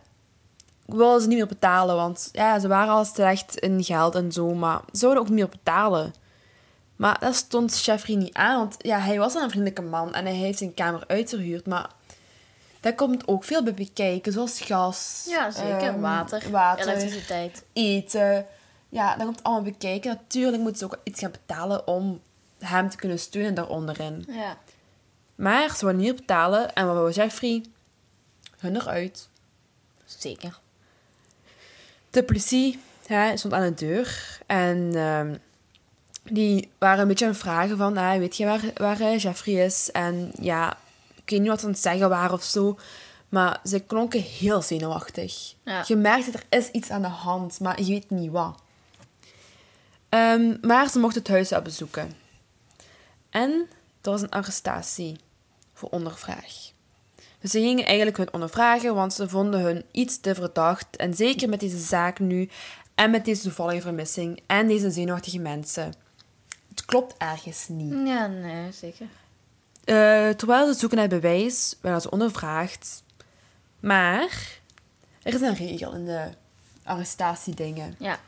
wilden 0.87 1.20
ze 1.22 1.28
niet 1.28 1.37
meer 1.37 1.46
betalen, 1.46 1.96
want 1.96 2.28
ja, 2.32 2.58
ze 2.58 2.68
waren 2.68 2.92
al 2.92 3.04
slecht 3.04 3.56
in 3.58 3.84
geld 3.84 4.14
en 4.14 4.32
zo, 4.32 4.54
maar 4.54 4.80
ze 4.92 4.99
zouden 4.99 5.22
ook 5.22 5.28
niet 5.28 5.38
meer 5.38 5.49
betalen. 5.49 6.14
Maar 6.96 7.18
dat 7.20 7.34
stond 7.34 7.84
Jeffrey 7.84 8.16
niet 8.16 8.34
aan, 8.34 8.58
want 8.58 8.75
ja, 8.78 8.99
hij 8.99 9.18
was 9.18 9.34
een 9.34 9.50
vriendelijke 9.50 9.82
man 9.82 10.14
en 10.14 10.25
hij 10.25 10.34
heeft 10.34 10.58
zijn 10.58 10.75
kamer 10.75 11.04
uitgehuurd, 11.06 11.66
maar 11.66 11.90
daar 12.80 12.94
komt 12.94 13.28
ook 13.28 13.44
veel 13.44 13.62
bij 13.62 13.75
bekijken, 13.75 14.32
zoals 14.32 14.61
gas, 14.61 15.26
Ja, 15.28 15.50
zeker. 15.50 15.76
ehm, 15.76 16.00
water, 16.00 16.50
water 16.50 16.88
elektriciteit. 16.88 17.64
eten. 17.72 18.46
Ja, 18.92 19.16
dat 19.16 19.26
komt 19.26 19.42
allemaal 19.42 19.72
bekijken. 19.72 20.11
Natuurlijk 20.11 20.62
moeten 20.62 20.78
ze 20.78 20.84
ook 20.84 20.99
iets 21.04 21.20
gaan 21.20 21.30
betalen 21.30 21.87
om 21.87 22.20
hem 22.58 22.90
te 22.90 22.96
kunnen 22.96 23.18
steunen 23.18 23.54
daaronderin. 23.54 24.25
Ja. 24.28 24.56
Maar 25.34 25.76
ze 25.76 25.84
wilden 25.84 26.02
niet 26.02 26.16
betalen 26.16 26.75
en 26.75 26.87
wat 26.87 26.94
wou 26.94 27.11
Jeffrey? 27.11 27.64
Hun 28.58 28.76
eruit. 28.76 29.28
Zeker. 30.04 30.58
De 32.11 32.22
politie 32.22 32.80
hè, 33.06 33.37
stond 33.37 33.54
aan 33.54 33.62
de 33.62 33.75
deur 33.75 34.38
en 34.46 34.94
ehm, 34.94 35.37
die 36.22 36.70
waren 36.78 37.00
een 37.00 37.08
beetje 37.08 37.25
aan 37.25 37.30
het 37.30 37.40
vragen 37.40 37.76
van, 37.76 37.96
ah, 37.96 38.18
weet 38.18 38.37
je 38.37 38.44
waar, 38.44 38.62
waar 38.75 39.00
eh, 39.00 39.18
Jeffrey 39.18 39.64
is? 39.64 39.90
En 39.90 40.32
ja, 40.40 40.76
ik 41.14 41.30
weet 41.30 41.40
niet 41.40 41.49
wat 41.49 41.61
ze 41.61 41.66
aan 41.66 41.72
het 41.72 41.80
zeggen 41.80 42.08
waren 42.08 42.32
of 42.32 42.42
zo, 42.42 42.78
maar 43.28 43.61
ze 43.64 43.80
klonken 43.80 44.22
heel 44.22 44.62
zenuwachtig. 44.62 45.54
Ja. 45.64 45.84
Je 45.87 45.96
merkt 45.96 46.32
dat 46.32 46.34
er 46.34 46.58
is 46.58 46.70
iets 46.70 46.90
aan 46.90 47.02
de 47.02 47.08
hand, 47.08 47.61
maar 47.61 47.82
je 47.82 47.92
weet 47.92 48.11
niet 48.11 48.30
wat. 48.30 48.61
Ehm, 50.12 50.57
maar 50.61 50.90
ze 50.90 50.99
mochten 50.99 51.23
het 51.23 51.31
huis 51.31 51.49
wel 51.50 51.62
bezoeken. 51.62 52.12
En 53.31 53.50
er 54.00 54.11
was 54.11 54.23
een 54.23 54.31
arrestatie 54.31 55.16
voor 55.73 55.88
ondervraag. 55.88 56.71
Dus 57.38 57.50
ze 57.50 57.61
gingen 57.61 57.87
eigenlijk 57.87 58.16
hun 58.16 58.33
ondervragen, 58.33 58.95
want 58.95 59.12
ze 59.12 59.28
vonden 59.28 59.61
hun 59.61 59.85
iets 59.90 60.21
te 60.21 60.35
verdacht. 60.35 60.97
En 60.97 61.14
zeker 61.14 61.49
met 61.49 61.61
deze 61.61 61.78
zaak 61.78 62.19
nu, 62.19 62.49
en 62.95 63.11
met 63.11 63.25
deze 63.25 63.42
toevallige 63.42 63.81
vermissing, 63.81 64.40
en 64.47 64.66
deze 64.66 64.90
zenuwachtige 64.90 65.38
mensen. 65.38 65.95
Het 66.69 66.85
klopt 66.85 67.14
ergens 67.19 67.69
niet. 67.69 68.07
Ja, 68.07 68.26
nee, 68.26 68.73
zeker. 68.73 69.07
Eh, 69.85 70.28
terwijl 70.28 70.73
ze 70.73 70.78
zoeken 70.78 70.99
naar 70.99 71.09
bewijs, 71.09 71.76
werden 71.81 72.00
ze 72.00 72.11
ondervraagd. 72.11 73.02
Maar 73.81 74.59
er 75.23 75.35
is 75.35 75.40
een 75.40 75.54
regel 75.54 75.92
in 75.92 76.04
de 76.04 76.28
arrestatiedingen. 76.83 77.95
Ja. 77.99 78.19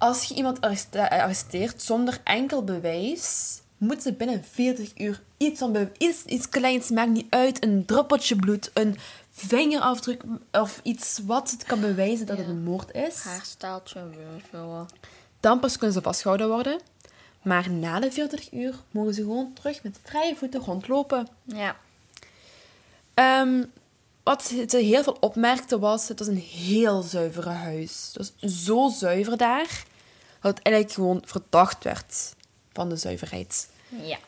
Als 0.00 0.24
je 0.24 0.34
iemand 0.34 0.58
eh, 0.90 1.08
arresteert 1.08 1.82
zonder 1.82 2.20
enkel 2.24 2.64
bewijs, 2.64 3.58
moet 3.76 4.02
ze 4.02 4.12
binnen 4.12 4.44
40 4.50 4.98
uur 4.98 5.22
iets 5.36 5.58
van 5.58 5.90
iets, 5.98 6.24
iets 6.24 6.48
kleins, 6.48 6.90
maakt 6.90 7.10
niet 7.10 7.26
uit, 7.30 7.64
een 7.64 7.84
druppeltje 7.84 8.36
bloed, 8.36 8.70
een 8.74 8.98
vingerafdruk 9.30 10.22
of 10.52 10.80
iets 10.82 11.20
wat 11.26 11.50
het 11.50 11.64
kan 11.64 11.80
bewijzen 11.80 12.26
dat 12.26 12.38
het 12.38 12.46
een 12.46 12.62
moord 12.62 12.94
is. 12.94 13.22
Haarstaaltje, 13.22 14.00
wat. 14.50 14.92
Dan 15.40 15.60
pas 15.60 15.76
kunnen 15.76 15.96
ze 15.96 16.02
vastgehouden 16.02 16.48
worden. 16.48 16.80
Maar 17.42 17.70
na 17.70 18.00
de 18.00 18.12
40 18.12 18.52
uur 18.52 18.74
mogen 18.90 19.14
ze 19.14 19.20
gewoon 19.20 19.52
terug 19.52 19.82
met 19.82 19.98
vrije 20.04 20.36
voeten 20.36 20.60
rondlopen. 20.60 21.28
Ja. 21.44 21.76
Ehm, 23.14 23.64
wat 24.22 24.42
ze 24.68 24.76
heel 24.76 25.02
veel 25.02 25.16
opmerkte 25.20 25.78
was, 25.78 26.08
het 26.08 26.18
was 26.18 26.28
een 26.28 26.36
heel 26.36 27.02
zuivere 27.02 27.48
huis. 27.48 28.10
Het 28.12 28.32
was 28.40 28.64
zo 28.66 28.88
zuiver 28.88 29.36
daar, 29.36 29.84
dat 30.40 30.54
het 30.56 30.62
eigenlijk 30.66 30.94
gewoon 30.94 31.22
verdacht 31.24 31.84
werd 31.84 32.34
van 32.72 32.88
de 32.88 32.96
zuiverheid. 32.96 33.68
Ja. 33.88 34.18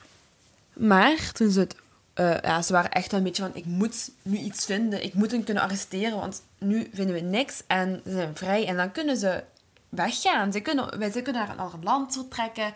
Maar 0.73 1.33
toen 1.33 1.51
ze 1.51 1.61
het... 1.61 1.77
eh, 2.15 2.41
ja, 2.41 2.63
ze 2.63 2.73
waren 2.73 2.91
echt 2.91 3.11
wel 3.11 3.21
een 3.21 3.27
beetje 3.27 3.43
van, 3.43 3.55
ik 3.55 3.65
moet 3.65 4.11
nu 4.23 4.39
iets 4.39 4.65
vinden. 4.65 5.05
Ik 5.05 5.15
moet 5.15 5.31
hen 5.31 5.45
kunnen 5.45 5.63
arresteren, 5.63 6.19
want 6.19 6.43
nu 6.59 6.91
vinden 6.95 7.15
we 7.15 7.21
niks. 7.21 7.63
En 7.67 8.01
ze 8.05 8.11
zijn 8.13 8.37
vrij 8.37 8.67
en 8.67 8.77
dan 8.77 8.93
kunnen 8.93 9.17
ze 9.17 9.45
weggaan. 9.89 10.53
Ze 10.53 10.61
kunnen, 10.61 10.99
wij- 10.99 11.11
ze 11.13 11.23
kunnen 11.23 11.43
naar 11.43 11.51
een 11.51 11.59
ander 11.59 11.79
land 11.83 12.13
vertrekken. 12.13 12.75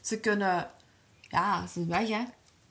Ze 0.00 0.18
kunnen... 0.20 0.70
Ja, 1.20 1.66
ze 1.66 1.72
zijn 1.72 1.88
weg, 1.88 2.08
hè. 2.08 2.22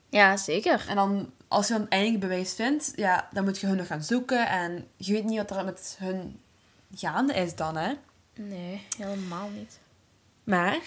Ja, 0.09 0.37
zeker. 0.37 0.85
En 0.87 0.95
dan, 0.95 1.31
als 1.47 1.67
je 1.67 1.73
dan 1.73 1.89
eindelijk 1.89 2.19
bewijs 2.19 2.53
vindt, 2.53 2.91
ja, 2.95 3.27
dan 3.31 3.43
moet 3.43 3.59
je 3.59 3.67
hun 3.67 3.77
nog 3.77 3.87
gaan 3.87 4.03
zoeken. 4.03 4.47
En 4.49 4.87
je 4.95 5.13
weet 5.13 5.23
niet 5.23 5.37
wat 5.37 5.51
er 5.51 5.65
met 5.65 5.95
hun 5.99 6.39
gaande 6.95 7.33
is 7.33 7.55
dan, 7.55 7.77
hè. 7.77 7.93
Nee, 8.33 8.81
helemaal 8.97 9.49
niet. 9.49 9.79
Maar, 10.47 10.79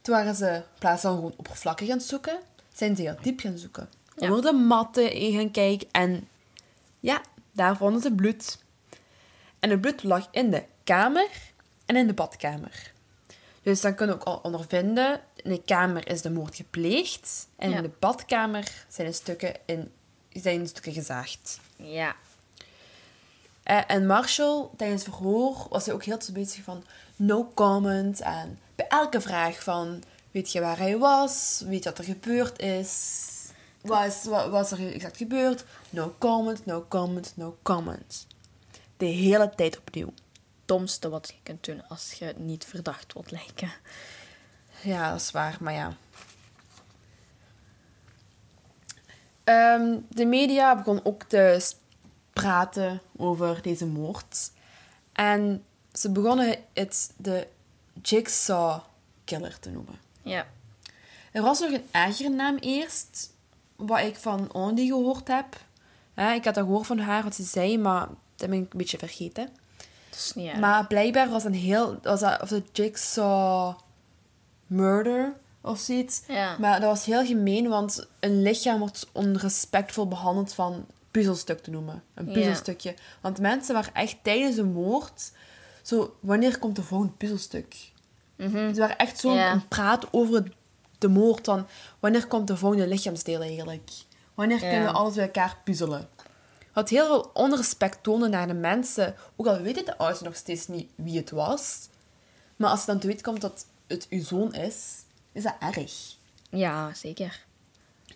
toen 0.00 0.14
waren 0.14 0.34
ze, 0.34 0.46
in 0.54 0.62
plaats 0.78 1.02
van 1.02 1.14
gewoon 1.14 1.34
oppervlakkig 1.36 1.88
gaan 1.88 2.00
zoeken, 2.00 2.38
zijn 2.74 2.96
ze 2.96 3.02
heel 3.02 3.16
diep 3.22 3.40
gaan 3.40 3.58
zoeken. 3.58 3.88
Ja. 4.16 4.28
Onder 4.28 4.42
de 4.52 4.58
matten 4.58 5.12
in 5.12 5.32
gaan 5.38 5.50
kijken. 5.50 5.88
En 5.90 6.28
ja, 7.00 7.20
daar 7.52 7.76
vonden 7.76 8.02
ze 8.02 8.12
bloed. 8.12 8.58
En 9.60 9.70
het 9.70 9.80
bloed 9.80 10.02
lag 10.02 10.28
in 10.30 10.50
de 10.50 10.62
kamer 10.84 11.28
en 11.86 11.96
in 11.96 12.06
de 12.06 12.12
badkamer. 12.14 12.92
Dus 13.62 13.80
dan 13.80 13.94
kunnen 13.94 14.16
we 14.18 14.20
ook 14.20 14.28
al 14.28 14.40
ondervinden, 14.42 15.20
in 15.36 15.50
de 15.50 15.62
kamer 15.62 16.08
is 16.08 16.22
de 16.22 16.30
moord 16.30 16.54
gepleegd. 16.56 17.48
En 17.56 17.70
Ja. 17.70 17.76
in 17.76 17.82
de 17.82 17.90
badkamer 17.98 18.84
zijn 18.88 19.06
de 19.06 19.12
stukken, 19.12 19.54
in, 19.64 19.92
zijn 20.32 20.58
de 20.62 20.66
stukken 20.66 20.92
gezaagd. 20.92 21.60
Ja. 21.76 22.16
Eh, 23.62 23.80
En 23.86 24.06
Marshall, 24.06 24.66
tijdens 24.76 25.04
het 25.04 25.14
verhoor, 25.14 25.66
was 25.70 25.84
hij 25.86 25.94
ook 25.94 26.04
heel 26.04 26.18
te 26.18 26.32
bezig 26.32 26.62
van 26.64 26.84
no 27.16 27.50
comment. 27.54 28.20
En 28.20 28.58
bij 28.74 28.86
elke 28.88 29.20
vraag 29.20 29.62
van, 29.62 30.02
weet 30.30 30.52
je 30.52 30.60
waar 30.60 30.78
hij 30.78 30.98
was? 30.98 31.62
Weet 31.66 31.84
wat 31.84 31.98
er 31.98 32.04
gebeurd 32.04 32.58
is? 32.58 33.32
Wat 33.80 34.22
wat 34.22 34.48
was 34.48 34.70
er 34.70 34.92
exact 34.92 35.16
gebeurd? 35.16 35.64
No 35.90 36.14
comment, 36.18 36.66
no 36.66 36.84
comment, 36.88 37.32
no 37.36 37.56
comment. 37.62 38.26
De 38.96 39.06
hele 39.06 39.52
tijd 39.56 39.78
opnieuw. 39.78 40.12
Domste 40.64 41.08
wat 41.08 41.28
je 41.28 41.34
kunt 41.42 41.64
doen 41.64 41.88
als 41.88 42.12
je 42.12 42.34
niet 42.36 42.64
verdacht 42.64 43.12
wilt 43.12 43.30
lijken. 43.30 43.72
Ja, 44.82 45.10
dat 45.10 45.20
is 45.20 45.30
waar, 45.30 45.56
maar 45.60 45.72
ja. 45.72 45.96
Ehm, 49.44 49.98
de 50.08 50.24
media 50.24 50.76
begon 50.76 51.00
ook 51.04 51.22
te 51.22 51.72
praten 52.32 53.00
over 53.16 53.62
deze 53.62 53.86
moord. 53.86 54.50
En 55.12 55.64
ze 55.92 56.10
begonnen 56.10 56.56
het 56.72 57.12
de 57.16 57.46
Jigsaw 58.02 58.80
Killer 59.24 59.58
te 59.58 59.70
noemen. 59.70 59.94
Ja. 60.22 60.46
Er 61.32 61.42
was 61.42 61.60
nog 61.60 61.70
een 61.72 61.84
ergere 61.90 62.28
naam 62.28 62.56
eerst, 62.56 63.30
wat 63.76 64.00
ik 64.00 64.16
van 64.16 64.52
Andy 64.52 64.86
gehoord 64.86 65.28
heb. 65.28 65.56
Ik 66.36 66.44
had 66.44 66.54
dat 66.54 66.64
gehoord 66.64 66.86
van 66.86 66.98
haar, 66.98 67.22
wat 67.22 67.34
ze 67.34 67.42
zei, 67.42 67.78
maar 67.78 68.08
dat 68.36 68.48
ben 68.50 68.62
ik 68.62 68.72
een 68.72 68.78
beetje 68.78 68.98
vergeten. 68.98 69.48
Dat 70.10 70.18
is 70.18 70.32
niet 70.34 70.48
erg. 70.48 70.58
Maar 70.58 70.86
blijkbaar 70.86 71.28
was 71.28 71.44
een 71.44 71.54
heel... 71.54 71.98
Was 72.02 72.20
dat, 72.20 72.42
of 72.42 72.48
de 72.48 72.62
Jigsaw 72.72 73.74
Murder 74.66 75.36
of 75.60 75.78
zoiets. 75.78 76.22
Ja. 76.28 76.56
Maar 76.58 76.80
dat 76.80 76.88
was 76.90 77.04
heel 77.04 77.24
gemeen, 77.24 77.68
want 77.68 78.06
een 78.20 78.42
lichaam 78.42 78.78
wordt 78.78 79.06
onrespectvol 79.12 80.08
behandeld 80.08 80.54
van 80.54 80.86
puzzelstuk 81.10 81.62
te 81.62 81.70
noemen. 81.70 82.02
Een 82.14 82.26
Ja. 82.26 82.32
puzzelstukje. 82.32 82.94
Want 83.20 83.38
mensen 83.40 83.74
waren 83.74 83.94
echt 83.94 84.16
tijdens 84.22 84.56
de 84.56 84.64
moord... 84.64 85.32
Zo, 85.84 86.16
wanneer 86.20 86.58
komt 86.58 86.76
de 86.76 86.82
volgende 86.82 87.12
puzzelstuk? 87.12 87.92
Ze 88.38 88.74
waren 88.76 88.98
echt 88.98 89.18
zo 89.18 89.34
Ja. 89.34 89.52
een 89.52 89.68
praat 89.68 90.06
over 90.12 90.52
de 90.98 91.08
moord 91.08 91.44
van... 91.44 91.66
Wanneer 92.00 92.26
komt 92.26 92.46
de 92.46 92.56
volgende 92.56 92.86
lichaamsdeel 92.86 93.40
eigenlijk? 93.40 93.90
Wanneer 94.34 94.58
kunnen 94.58 94.82
we 94.82 94.90
alles 94.90 95.14
bij 95.14 95.24
elkaar 95.24 95.58
puzzelen? 95.64 96.08
Wat 96.72 96.88
heel 96.88 97.06
veel 97.06 97.30
onrespect 97.34 98.02
toonde 98.02 98.28
naar 98.28 98.46
de 98.46 98.54
mensen. 98.54 99.14
Ook 99.36 99.46
al 99.46 99.60
weten 99.60 99.84
de 99.84 99.98
ouders 99.98 100.20
nog 100.20 100.36
steeds 100.36 100.68
niet 100.68 100.90
wie 100.94 101.16
het 101.16 101.30
was. 101.30 101.88
Maar 102.56 102.70
als 102.70 102.80
je 102.80 102.86
dan 102.86 102.98
te 102.98 103.06
weten 103.06 103.22
komt 103.22 103.40
dat 103.40 103.66
het 103.86 104.06
uw 104.10 104.22
zoon 104.24 104.54
is, 104.54 105.02
is 105.32 105.42
dat 105.42 105.54
erg. 105.60 105.92
Ja, 106.50 106.94
zeker. 106.94 107.44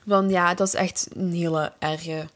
Want 0.04 0.30
ja, 0.30 0.54
dat 0.54 0.66
is 0.66 0.74
echt 0.74 1.08
een 1.14 1.32
hele 1.32 1.72
erge 1.78 2.28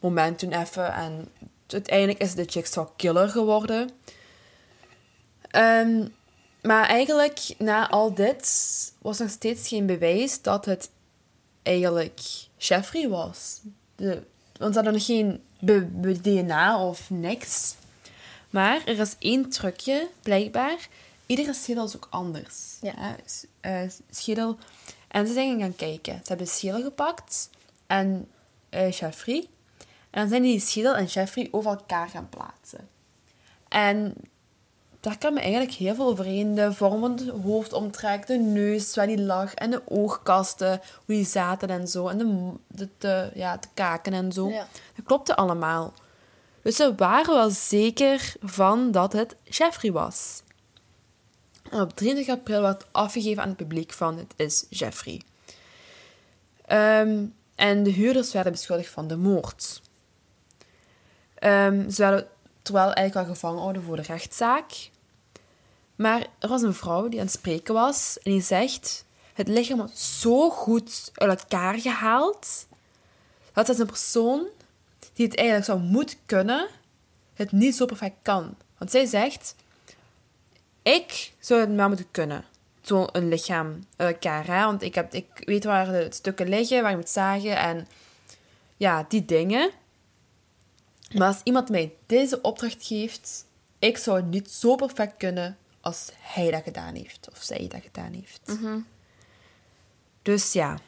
moment 0.00 0.38
toen 0.38 0.52
even. 0.52 0.92
En 0.92 1.28
uiteindelijk 1.66 2.18
is 2.18 2.34
de 2.34 2.44
Jigsaw 2.44 2.88
Killer 2.96 3.28
geworden. 3.28 3.90
Ehm, 5.56 6.06
maar 6.62 6.86
eigenlijk, 6.88 7.54
na 7.58 7.88
al 7.90 8.14
dit, 8.14 8.46
was 8.98 9.18
nog 9.18 9.30
steeds 9.30 9.68
geen 9.68 9.86
bewijs 9.86 10.42
dat 10.42 10.64
het 10.64 10.90
eigenlijk 11.62 12.20
Jeffrey 12.56 13.08
was. 13.08 13.60
De, 13.96 14.22
want 14.58 14.74
ze 14.74 14.80
hadden 14.80 14.92
nog 14.92 15.04
geen 15.04 15.42
be- 15.58 15.88
be- 15.92 16.20
DNA 16.20 16.86
of 16.86 17.10
niks. 17.10 17.74
Maar 18.50 18.82
er 18.86 18.98
is 18.98 19.16
één 19.18 19.48
trucje, 19.48 20.08
blijkbaar. 20.22 20.88
Iedere 21.26 21.54
schedel 21.54 21.84
is 21.84 21.96
ook 21.96 22.06
anders. 22.10 22.76
Ja. 22.80 23.16
Eh, 23.60 23.80
schedel. 24.10 24.56
En 25.08 25.26
ze 25.26 25.32
zijn 25.32 25.60
gaan 25.60 25.76
kijken. 25.76 26.14
Ze 26.14 26.28
hebben 26.28 26.46
de 26.46 26.52
schedel 26.52 26.82
gepakt 26.82 27.50
en 27.86 28.28
eh 28.68 28.90
Jeffrey. 28.90 29.48
En 30.10 30.20
dan 30.20 30.28
zijn 30.28 30.42
die 30.42 30.60
schedel 30.60 30.94
en 30.96 31.04
Jeffrey 31.04 31.48
over 31.50 31.70
elkaar 31.70 32.08
gaan 32.08 32.28
plaatsen. 32.28 32.88
En 33.68 34.14
daar 35.06 35.18
kwam 35.18 35.36
eigenlijk 35.36 35.72
heel 35.72 35.94
veel 35.94 36.06
overeen. 36.06 36.54
De 36.54 36.72
vorm 36.72 37.00
van 37.00 37.10
het 37.10 37.28
hoofdomtrek, 37.28 38.26
de 38.26 38.38
neus, 38.38 38.94
waar 38.94 39.06
die 39.06 39.20
lag, 39.20 39.54
en 39.54 39.70
de 39.70 39.82
oogkasten, 39.84 40.80
hoe 41.04 41.14
die 41.14 41.24
zaten 41.24 41.68
en 41.68 41.88
zo. 41.88 42.08
En 42.08 42.18
de, 42.18 42.52
de, 42.66 42.88
de, 42.98 43.30
ja, 43.34 43.56
de 43.56 43.68
kaken 43.74 44.12
en 44.12 44.32
zo. 44.32 44.48
Ja. 44.48 44.66
Dat 44.94 45.04
klopte 45.04 45.36
allemaal. 45.36 45.92
Dus 46.62 46.76
ze 46.76 46.94
waren 46.94 47.34
wel 47.34 47.50
zeker 47.50 48.32
van 48.40 48.90
dat 48.90 49.12
het 49.12 49.36
Jeffrey 49.44 49.92
was. 49.92 50.42
En 51.70 51.80
op 51.80 51.96
23 51.96 52.34
april 52.34 52.60
werd 52.62 52.86
afgegeven 52.92 53.42
aan 53.42 53.48
het 53.48 53.56
publiek 53.56 53.92
van 53.92 54.18
het 54.18 54.34
is 54.36 54.66
Jeffrey. 54.70 55.20
Ehm, 56.64 57.24
en 57.54 57.82
de 57.82 57.90
huurders 57.90 58.32
werden 58.32 58.52
beschuldigd 58.52 58.90
van 58.90 59.06
de 59.08 59.16
moord. 59.16 59.82
Ehm, 61.34 61.90
ze 61.90 62.02
werden 62.02 62.28
terwijl 62.62 62.92
eigenlijk 62.92 63.28
al 63.28 63.34
gevangen 63.34 63.60
houden 63.60 63.82
voor 63.82 63.96
de 63.96 64.02
rechtszaak. 64.02 64.94
Maar 65.96 66.26
er 66.38 66.48
was 66.48 66.62
een 66.62 66.74
vrouw 66.74 67.08
die 67.08 67.18
aan 67.18 67.24
het 67.24 67.34
spreken 67.34 67.74
was 67.74 68.18
en 68.22 68.30
die 68.30 68.42
zegt: 68.42 69.04
Het 69.32 69.48
lichaam 69.48 69.78
was 69.78 70.20
zo 70.20 70.50
goed 70.50 71.10
uit 71.14 71.40
elkaar 71.40 71.80
gehaald 71.80 72.66
dat 73.52 73.66
het 73.66 73.78
een 73.78 73.86
persoon 73.86 74.46
die 75.12 75.26
het 75.26 75.36
eigenlijk 75.36 75.66
zou 75.66 75.80
moeten 75.80 76.18
kunnen, 76.26 76.68
het 77.34 77.52
niet 77.52 77.76
zo 77.76 77.86
perfect 77.86 78.16
kan. 78.22 78.56
Want 78.78 78.90
zij 78.90 79.04
zegt: 79.04 79.54
Ik 80.82 81.32
zou 81.38 81.60
het 81.60 81.74
maar 81.74 81.88
moeten 81.88 82.10
kunnen. 82.10 82.44
Zo'n 82.80 83.08
lichaam 83.12 83.84
uit 83.96 84.14
elkaar. 84.14 84.46
Hè? 84.46 84.64
Want 84.64 84.82
ik, 84.82 84.94
heb, 84.94 85.14
ik 85.14 85.26
weet 85.34 85.64
waar 85.64 85.86
de 85.86 86.06
stukken 86.10 86.48
liggen, 86.48 86.82
waar 86.82 86.90
je 86.90 86.96
moet 86.96 87.08
zagen 87.08 87.56
en 87.56 87.88
ja, 88.76 89.04
die 89.08 89.24
dingen. 89.24 89.70
Maar 91.14 91.28
als 91.28 91.40
iemand 91.42 91.68
mij 91.68 91.94
deze 92.06 92.40
opdracht 92.40 92.86
geeft, 92.86 93.44
ik 93.78 93.96
zou 93.96 94.16
het 94.16 94.26
niet 94.26 94.50
zo 94.50 94.74
perfect 94.74 95.14
kunnen 95.16 95.56
als 95.86 96.10
hij 96.18 96.50
dat 96.50 96.62
gedaan 96.62 96.94
heeft. 96.94 97.28
Of 97.30 97.42
zij 97.42 97.68
dat 97.68 97.82
gedaan 97.82 98.12
heeft. 98.12 98.40
Dus 100.22 100.52
ja. 100.52 100.78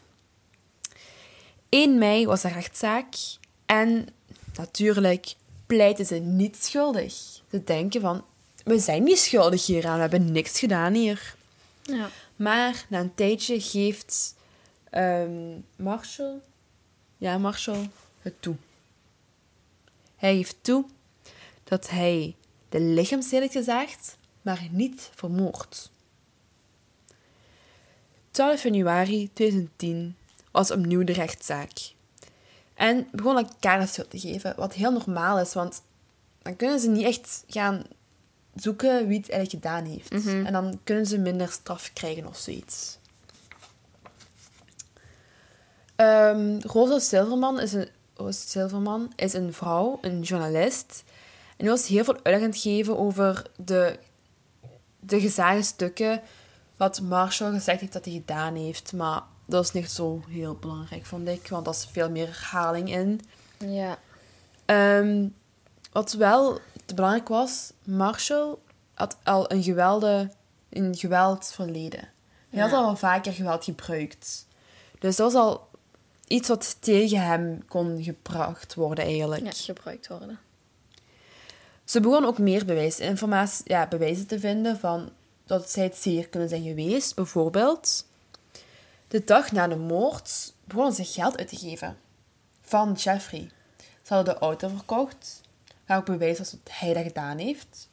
1 1.68 1.98
mei 1.98 2.26
was 2.26 2.42
de 2.42 2.48
rechtszaak. 2.48 3.14
En 3.66 4.08
natuurlijk 4.56 5.34
pleiten 5.66 6.06
ze 6.06 6.14
niet 6.14 6.56
schuldig. 6.64 7.14
Ze 7.50 7.64
denken 7.64 8.00
van, 8.00 8.24
we 8.64 8.78
zijn 8.78 9.02
niet 9.02 9.18
schuldig 9.18 9.66
hieraan. 9.66 9.94
We 9.94 10.00
hebben 10.00 10.32
niks 10.32 10.58
gedaan 10.58 10.94
hier. 10.94 11.34
Ja. 11.82 12.10
Maar 12.36 12.84
na 12.88 13.00
een 13.00 13.14
tijdje 13.14 13.60
geeft 13.60 14.34
ehm, 14.90 15.60
Marshall, 15.76 16.40
ja, 17.16 17.38
Marshall 17.38 17.88
het 18.22 18.42
toe. 18.42 18.56
Hij 20.16 20.36
geeft 20.36 20.56
toe 20.60 20.84
dat 21.64 21.90
hij 21.90 22.36
de 22.68 22.80
lichaamsdeel 22.80 23.40
heeft 23.40 23.52
gezaagd, 23.52 24.17
maar 24.48 24.68
niet 24.70 25.10
vermoord. 25.14 25.90
12 28.30 28.62
januari 28.62 29.30
2010 29.32 30.16
was 30.50 30.70
opnieuw 30.70 31.04
de 31.04 31.12
rechtszaak. 31.12 31.92
En 32.74 33.08
begon 33.12 33.36
elkaar 33.36 33.80
de 33.80 33.86
schuld 33.86 34.10
te 34.10 34.18
geven, 34.18 34.54
wat 34.56 34.74
heel 34.74 34.92
normaal 34.92 35.38
is, 35.38 35.54
want 35.54 35.82
dan 36.42 36.56
kunnen 36.56 36.80
ze 36.80 36.88
niet 36.88 37.04
echt 37.04 37.44
gaan 37.48 37.82
zoeken 38.54 39.06
wie 39.06 39.18
het 39.18 39.30
eigenlijk 39.30 39.64
gedaan 39.64 39.84
heeft. 39.84 40.12
En 40.26 40.52
dan 40.52 40.80
kunnen 40.84 41.06
ze 41.06 41.18
minder 41.18 41.48
straf 41.48 41.92
krijgen 41.92 42.26
of 42.26 42.36
zoiets. 42.36 42.98
Ehm, 45.96 46.58
Rosa 46.60 46.98
Silverman 46.98 47.60
is 47.60 47.72
een, 47.72 47.88
Rosa 48.14 48.48
Silverman 48.48 49.12
is 49.16 49.32
een 49.32 49.52
vrouw, 49.52 49.98
een 50.00 50.20
journalist. 50.20 51.04
En 51.48 51.64
die 51.64 51.68
was 51.68 51.86
heel 51.86 52.04
veel 52.04 52.14
uitleg 52.14 52.42
aan 52.42 52.50
het 52.50 52.58
geven 52.58 52.98
over 52.98 53.42
de, 53.56 53.98
de 55.08 55.20
gezaagde 55.20 55.62
stukken 55.62 56.20
wat 56.76 57.00
Marshall 57.00 57.52
gezegd 57.52 57.80
heeft 57.80 57.92
dat 57.92 58.04
hij 58.04 58.14
gedaan 58.14 58.54
heeft. 58.54 58.92
Maar 58.92 59.22
dat 59.44 59.64
is 59.64 59.72
niet 59.72 59.90
zo 59.90 60.22
heel 60.28 60.54
belangrijk, 60.54 61.06
vond 61.06 61.28
ik, 61.28 61.48
want 61.48 61.64
dat 61.64 61.74
is 61.74 61.88
veel 61.90 62.10
meer 62.10 62.26
herhaling 62.26 62.90
in. 62.90 63.20
Ja. 63.58 63.98
Ehm, 64.64 65.28
wat 65.92 66.12
wel 66.12 66.60
te 66.84 66.94
belangrijk 66.94 67.28
was, 67.28 67.72
Marshall 67.82 68.54
had 68.94 69.16
al 69.22 69.52
een, 69.52 69.62
gewelde, 69.62 70.30
een 70.68 70.96
geweld 70.96 71.50
verleden. 71.54 72.08
Hij 72.50 72.60
had 72.60 72.72
al 72.72 72.84
wel 72.84 72.96
vaker 72.96 73.32
geweld 73.32 73.64
gebruikt. 73.64 74.46
Dus 74.98 75.16
dat 75.16 75.32
was 75.32 75.42
al 75.42 75.68
iets 76.26 76.48
wat 76.48 76.76
tegen 76.80 77.20
hem 77.20 77.66
kon 77.66 78.02
gebracht 78.02 78.74
worden 78.74 79.04
eigenlijk. 79.04 79.44
ja, 79.44 79.50
gebruikt 79.54 80.08
worden. 80.08 80.38
Ze 81.88 82.00
begon 82.00 82.24
ook 82.24 82.38
meer 82.38 82.64
bewijs, 82.64 82.98
informatie, 82.98 83.64
ja, 83.66 83.86
bewijzen 83.86 84.26
te 84.26 84.40
vinden 84.40 84.78
van 84.78 85.10
dat 85.46 85.70
zij 85.70 85.84
het 85.84 85.96
zeer 85.96 86.28
kunnen 86.28 86.48
zijn 86.48 86.62
geweest. 86.62 87.14
Bijvoorbeeld, 87.14 88.06
de 89.08 89.24
dag 89.24 89.52
na 89.52 89.68
de 89.68 89.76
moord 89.76 90.54
begonnen 90.64 90.94
ze 90.94 91.04
geld 91.04 91.38
uit 91.38 91.48
te 91.48 91.56
geven 91.56 91.96
van 92.60 92.92
Jeffrey. 92.92 93.50
Ze 94.02 94.14
hadden 94.14 94.34
de 94.34 94.40
auto 94.40 94.68
verkocht, 94.68 95.40
waar 95.86 95.98
ook 95.98 96.04
bewijs 96.04 96.38
was 96.38 96.50
dat 96.50 96.60
hij 96.70 96.94
dat 96.94 97.02
gedaan 97.02 97.38
heeft. 97.38 97.88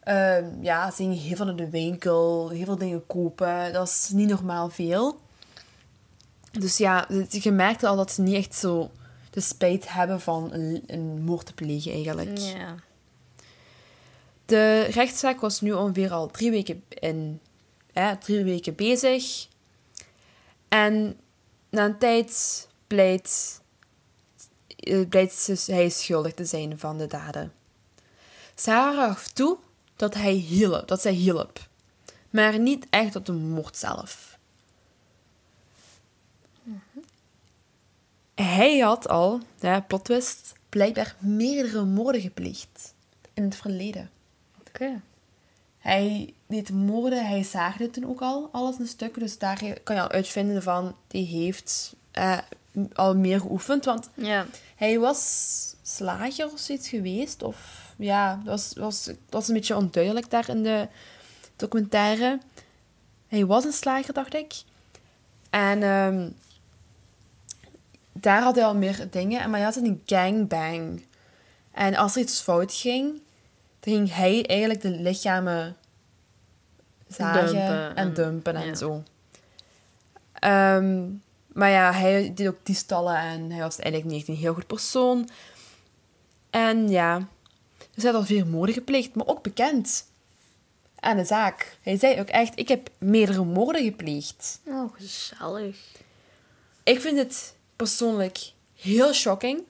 Ehm, 0.00 0.62
ja, 0.62 0.90
ze 0.90 0.96
gingen 0.96 1.18
heel 1.18 1.36
veel 1.36 1.46
naar 1.46 1.56
de 1.56 1.70
winkel, 1.70 2.48
heel 2.48 2.64
veel 2.64 2.78
dingen 2.78 3.06
kopen. 3.06 3.72
Dat 3.72 3.88
is 3.88 4.08
niet 4.12 4.28
normaal 4.28 4.68
veel. 4.70 5.20
Dus 6.50 6.76
ja, 6.76 7.08
je 7.28 7.52
merkte 7.52 7.86
al 7.86 7.96
dat 7.96 8.12
ze 8.12 8.22
niet 8.22 8.36
echt 8.36 8.54
zo 8.54 8.90
de 9.30 9.40
spijt 9.40 9.92
hebben 9.92 10.20
van 10.20 10.52
een, 10.52 10.82
een 10.86 11.22
moord 11.24 11.46
te 11.46 11.54
plegen 11.54 11.92
eigenlijk. 11.92 12.38
Ja. 12.38 12.74
De 14.48 14.80
rechtszaak 14.80 15.40
was 15.40 15.60
nu 15.60 15.72
ongeveer 15.72 16.12
al 16.12 16.30
drie 16.30 16.50
weken, 16.50 16.84
in, 16.88 17.40
hè, 17.92 18.16
drie 18.16 18.44
weken 18.44 18.74
bezig. 18.74 19.48
En 20.68 21.20
na 21.68 21.84
een 21.84 21.98
tijd 21.98 22.68
blijkt, 22.86 23.60
eh, 24.76 25.66
hij 25.66 25.88
schuldig 25.88 26.34
te 26.34 26.44
zijn 26.44 26.78
van 26.78 26.98
de 26.98 27.06
daden. 27.06 27.52
Sarah 28.54 28.96
gaf 28.96 29.28
toe 29.28 29.58
dat, 29.96 30.14
hij 30.14 30.32
hielp, 30.32 30.88
dat 30.88 31.00
zij 31.00 31.12
hielp, 31.12 31.68
maar 32.30 32.58
niet 32.58 32.86
echt 32.90 33.16
op 33.16 33.26
de 33.26 33.32
moord 33.32 33.76
zelf. 33.76 34.38
Hij 38.34 38.78
had 38.78 39.08
al, 39.08 39.40
ja, 39.60 39.80
plot 39.80 40.04
twist, 40.04 40.52
blijkbaar 40.68 41.16
meerdere 41.18 41.84
moorden 41.84 42.20
gepleegd 42.20 42.94
in 43.34 43.42
het 43.42 43.56
verleden. 43.56 44.10
Oké. 44.68 45.00
Hij 45.78 46.34
deed 46.46 46.70
moorden, 46.70 47.26
hij 47.26 47.42
zaagde 47.42 47.90
toen 47.90 48.06
ook 48.08 48.20
al 48.20 48.48
alles 48.52 48.78
in 48.78 48.86
stukken. 48.86 49.22
Dus 49.22 49.38
daar 49.38 49.62
kan 49.82 49.94
je 49.96 50.02
al 50.02 50.10
uitvinden 50.10 50.62
van, 50.62 50.96
die 51.06 51.26
heeft 51.26 51.94
eh, 52.10 52.38
al 52.92 53.16
meer 53.16 53.40
geoefend. 53.40 53.84
Want 53.84 54.08
Ja. 54.14 54.46
hij 54.76 54.98
was 54.98 55.74
slager 55.82 56.52
of 56.52 56.58
zoiets 56.58 56.88
geweest. 56.88 57.42
Of 57.42 57.86
ja, 57.98 58.34
dat 58.34 58.44
was, 58.44 58.72
was, 58.76 59.10
was 59.30 59.48
een 59.48 59.54
beetje 59.54 59.76
onduidelijk 59.76 60.30
daar 60.30 60.48
in 60.48 60.62
de 60.62 60.88
documentaire. 61.56 62.38
Hij 63.28 63.46
was 63.46 63.64
een 63.64 63.72
slager, 63.72 64.14
dacht 64.14 64.34
ik. 64.34 64.54
En 65.50 65.82
ehm, 65.82 66.28
daar 68.12 68.42
had 68.42 68.54
hij 68.54 68.64
al 68.64 68.74
meer 68.76 69.06
dingen. 69.10 69.50
Maar 69.50 69.58
hij 69.58 69.68
had 69.68 69.76
een 69.76 70.02
gangbang. 70.06 71.04
En 71.72 71.94
als 71.96 72.14
er 72.14 72.20
iets 72.20 72.40
fout 72.40 72.72
ging, 72.74 73.20
ging 73.88 74.14
hij 74.14 74.46
eigenlijk 74.46 74.80
de 74.80 74.90
lichamen 74.90 75.76
zagen 77.08 77.44
Dumpen 77.44 77.88
en, 77.88 77.96
en- 77.96 78.14
dumpen 78.14 78.54
en 78.54 78.66
ja. 78.66 78.74
zo. 78.74 79.02
Ehm, 80.32 81.06
maar 81.46 81.70
ja, 81.70 81.92
hij 81.92 82.32
deed 82.34 82.48
ook 82.48 82.58
diefstallen 82.62 83.16
en 83.16 83.50
hij 83.50 83.60
was 83.60 83.78
eigenlijk 83.78 84.12
niet 84.12 84.20
echt 84.20 84.28
een 84.28 84.42
heel 84.42 84.54
goed 84.54 84.66
persoon. 84.66 85.28
En 86.50 86.88
ja, 86.88 87.18
dus 87.94 88.02
hij 88.02 88.12
had 88.12 88.20
al 88.20 88.26
veel 88.26 88.46
moorden 88.46 88.74
gepleegd, 88.74 89.14
maar 89.14 89.26
ook 89.26 89.42
bekend. 89.42 90.06
aan 91.00 91.16
de 91.16 91.24
zaak. 91.24 91.76
Hij 91.82 91.98
zei 91.98 92.20
ook 92.20 92.28
echt, 92.28 92.58
ik 92.58 92.68
heb 92.68 92.90
meerdere 92.98 93.44
moorden 93.44 93.84
gepleegd. 93.84 94.60
Oh, 94.66 94.92
gezellig. 94.94 95.76
Ik 96.82 97.00
vind 97.00 97.18
het 97.18 97.54
persoonlijk 97.76 98.52
heel 98.74 99.12
shocking. 99.12 99.62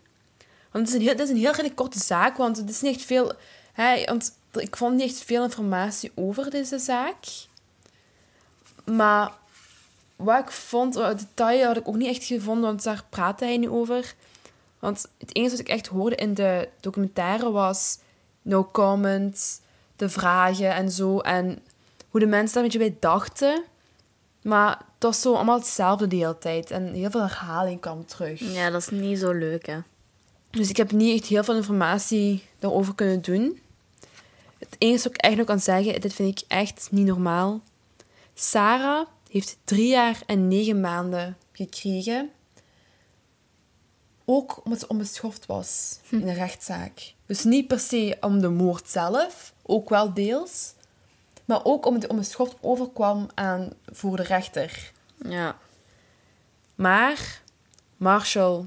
Want 0.70 0.86
het 0.86 0.88
is 0.88 0.94
een 0.94 1.00
heel, 1.00 1.10
het 1.10 1.20
is 1.20 1.28
een 1.28 1.36
heel 1.36 1.50
redelijk 1.50 1.76
korte 1.76 1.98
zaak, 1.98 2.36
want 2.36 2.56
het 2.56 2.70
is 2.70 2.80
niet 2.80 2.94
echt 2.96 3.04
veel... 3.04 3.32
Hè, 3.78 4.04
want 4.04 4.32
ik 4.52 4.76
vond 4.76 4.96
niet 4.96 5.10
echt 5.10 5.22
veel 5.22 5.42
informatie 5.42 6.12
over 6.14 6.50
deze 6.50 6.78
zaak. 6.78 7.16
Maar 8.84 9.32
wat 10.16 10.38
ik 10.38 10.50
vond, 10.50 10.94
wat 10.94 11.18
detail 11.18 11.66
had 11.66 11.76
ik 11.76 11.88
ook 11.88 11.96
niet 11.96 12.08
echt 12.08 12.24
gevonden, 12.24 12.64
want 12.64 12.82
daar 12.82 13.04
praatte 13.08 13.44
hij 13.44 13.56
niet 13.56 13.68
over. 13.68 14.14
Want 14.78 15.08
het 15.18 15.34
enige 15.34 15.50
wat 15.50 15.60
ik 15.60 15.68
echt 15.68 15.86
hoorde 15.86 16.16
in 16.16 16.34
de 16.34 16.68
documentaire 16.80 17.50
was 17.50 17.98
no 18.42 18.64
comment, 18.64 19.60
de 19.96 20.08
vragen 20.08 20.74
en 20.74 20.90
zo. 20.90 21.18
En 21.18 21.58
hoe 22.08 22.20
de 22.20 22.26
mensen 22.26 22.54
daar 22.54 22.64
een 22.64 22.70
beetje 22.70 22.90
bij 22.90 22.96
dachten. 23.00 23.64
Maar 24.42 24.70
het 24.70 25.02
was 25.02 25.20
zo 25.20 25.34
allemaal 25.34 25.58
hetzelfde 25.58 26.06
de 26.06 26.16
hele 26.16 26.38
tijd. 26.38 26.70
En 26.70 26.92
heel 26.92 27.10
veel 27.10 27.20
herhaling 27.20 27.80
kwam 27.80 28.06
terug. 28.06 28.40
Ja, 28.40 28.70
dat 28.70 28.80
is 28.80 28.88
niet 28.88 29.18
zo 29.18 29.32
leuk, 29.32 29.66
hè. 29.66 29.78
Dus 30.50 30.68
ik 30.68 30.76
heb 30.76 30.92
niet 30.92 31.20
echt 31.20 31.30
heel 31.30 31.44
veel 31.44 31.56
informatie 31.56 32.44
daarover 32.58 32.94
kunnen 32.94 33.22
doen. 33.22 33.60
Het 34.58 34.76
enige 34.78 35.02
wat 35.02 35.12
ik 35.14 35.20
echt 35.20 35.36
nog 35.36 35.46
kan 35.46 35.60
zeggen, 35.60 36.00
dit 36.00 36.14
vind 36.14 36.40
ik 36.40 36.44
echt 36.48 36.88
niet 36.90 37.06
normaal. 37.06 37.60
Sarah 38.34 39.06
heeft 39.30 39.58
drie 39.64 39.88
jaar 39.88 40.22
en 40.26 40.48
negen 40.48 40.80
maanden 40.80 41.36
gekregen. 41.52 42.30
Ook 44.24 44.64
omdat 44.64 44.80
ze 44.80 44.88
onbeschoft 44.88 45.46
was 45.46 45.98
in 46.08 46.28
een 46.28 46.34
rechtszaak. 46.34 47.14
Dus 47.26 47.44
niet 47.44 47.66
per 47.66 47.78
se 47.78 48.16
om 48.20 48.40
de 48.40 48.48
moord 48.48 48.88
zelf, 48.88 49.52
ook 49.62 49.88
wel 49.88 50.14
deels. 50.14 50.72
Maar 51.44 51.64
ook 51.64 51.86
omdat 51.86 52.02
het 52.02 52.10
onbeschoft 52.10 52.56
overkwam 52.60 53.28
aan, 53.34 53.72
voor 53.92 54.16
de 54.16 54.22
rechter. 54.22 54.92
Ja. 55.24 55.58
Maar 56.74 57.42
Marshall 57.96 58.64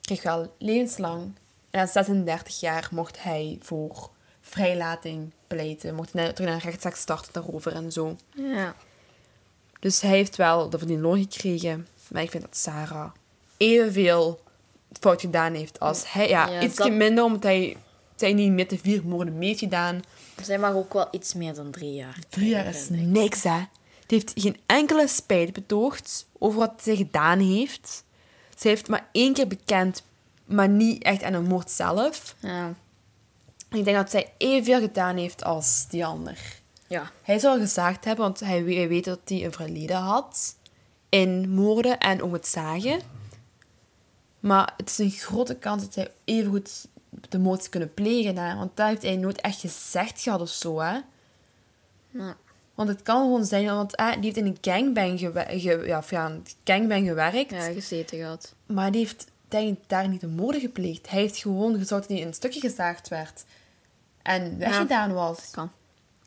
kreeg 0.00 0.22
wel 0.22 0.54
levenslang. 0.58 1.34
En 1.70 1.80
aan 1.80 1.88
36 1.88 2.60
jaar 2.60 2.88
mocht 2.92 3.22
hij 3.22 3.58
voor 3.62 4.10
vrijlating 4.48 5.30
pleiten. 5.46 5.94
Mocht 5.94 6.12
hij 6.12 6.32
terug 6.32 6.48
naar 6.50 6.58
een 6.58 6.64
rechtszaak 6.70 6.94
starten 6.96 7.32
daarover 7.32 7.72
en 7.74 7.92
zo. 7.92 8.16
Ja. 8.34 8.74
Dus 9.80 10.00
hij 10.00 10.10
heeft 10.10 10.36
wel 10.36 10.70
de 10.70 10.78
verdiende 10.78 11.02
loon 11.02 11.18
gekregen. 11.30 11.86
Maar 12.08 12.22
ik 12.22 12.30
vind 12.30 12.42
dat 12.42 12.56
Sarah 12.56 13.10
evenveel 13.56 14.40
fout 15.00 15.20
gedaan 15.20 15.54
heeft 15.54 15.80
als 15.80 16.12
hij. 16.12 16.28
Ja, 16.28 16.48
Ja, 16.48 16.62
iets 16.62 16.76
dat- 16.76 16.90
minder, 16.92 17.24
omdat 17.24 17.42
hij, 17.42 17.76
zij 18.16 18.32
niet 18.32 18.52
met 18.52 18.70
de 18.70 18.78
vier 18.78 19.04
moorden 19.06 19.38
mee 19.38 19.48
heeft 19.48 19.58
gedaan. 19.60 20.00
Zij 20.42 20.58
mag 20.58 20.72
ook 20.74 20.92
wel 20.92 21.08
iets 21.10 21.34
meer 21.34 21.54
dan 21.54 21.70
drie 21.70 21.92
jaar. 21.94 22.18
Drie 22.28 22.48
jaar 22.48 22.66
is 22.66 22.86
niks, 22.90 23.42
hè. 23.42 23.58
Die 24.06 24.18
heeft 24.18 24.32
geen 24.34 24.56
enkele 24.66 25.08
spijt 25.08 25.52
betoogd 25.52 26.26
over 26.38 26.58
wat 26.58 26.72
zij 26.82 26.96
gedaan 26.96 27.38
heeft. 27.38 28.04
Ze 28.58 28.68
heeft 28.68 28.88
maar 28.88 29.08
één 29.12 29.32
keer 29.32 29.46
bekend, 29.48 30.02
maar 30.44 30.68
niet 30.68 31.02
echt 31.02 31.22
aan 31.22 31.32
de 31.32 31.40
moord 31.40 31.70
zelf. 31.70 32.34
Ja. 32.38 32.74
Ik 33.70 33.84
denk 33.84 33.96
dat 33.96 34.10
zij 34.10 34.32
evenveel 34.38 34.80
gedaan 34.80 35.16
heeft 35.16 35.44
als 35.44 35.86
die 35.88 36.06
ander. 36.06 36.38
Ja. 36.86 37.10
Hij 37.22 37.38
zou 37.38 37.60
gezegd 37.60 38.04
hebben, 38.04 38.24
want 38.24 38.40
hij, 38.40 38.64
we- 38.64 38.74
hij 38.74 38.88
weet 38.88 39.04
dat 39.04 39.18
hij 39.24 39.44
een 39.44 39.52
verleden 39.52 39.96
had 39.96 40.56
in 41.08 41.50
moorden 41.50 41.98
en 41.98 42.22
ook 42.22 42.32
het 42.32 42.46
zagen. 42.46 43.00
Maar 44.40 44.74
het 44.76 44.88
is 44.90 44.98
een 44.98 45.10
grote 45.10 45.54
kans 45.56 45.82
dat 45.82 45.94
hij 45.94 46.10
evengoed 46.24 46.86
de 47.28 47.38
moord 47.38 47.58
zou 47.58 47.70
kunnen 47.70 47.94
plegen. 47.94 48.36
Hè? 48.38 48.56
Want 48.56 48.76
dat 48.76 48.88
heeft 48.88 49.02
hij 49.02 49.16
nooit 49.16 49.40
echt 49.40 49.60
gezegd 49.60 50.20
gehad 50.22 50.40
of 50.40 50.48
zo. 50.48 50.80
Hè? 50.80 50.98
Ja. 52.10 52.36
Want 52.74 52.88
het 52.88 53.02
kan 53.02 53.22
gewoon 53.22 53.44
zijn, 53.44 53.66
want 53.66 53.94
eh, 53.96 54.12
die 54.12 54.22
heeft 54.22 54.36
in 54.36 54.46
een 54.46 54.58
gangbang, 54.60 55.18
gewe- 55.18 55.46
ge- 55.60 55.82
ja, 55.86 55.98
of 55.98 56.10
ja, 56.10 56.26
een 56.26 56.46
gangbang 56.64 57.06
gewerkt. 57.08 57.50
Ja, 57.50 57.72
gezeten 57.72 58.18
gehad. 58.18 58.54
Maar 58.66 58.90
die 58.92 59.00
heeft 59.00 59.26
denk 59.48 59.76
ik, 59.78 59.84
daar 59.86 60.08
niet 60.08 60.20
de 60.20 60.26
moorden 60.26 60.60
gepleegd. 60.60 61.10
Hij 61.10 61.20
heeft 61.20 61.36
gewoon 61.36 61.70
gezorgd 61.78 61.90
dat 62.02 62.08
hij 62.08 62.18
in 62.20 62.26
een 62.26 62.34
stukje 62.34 62.60
gezaagd 62.60 63.08
werd. 63.08 63.44
En 64.28 64.58
weggedaan 64.58 65.12
was. 65.12 65.50
Kan. 65.50 65.70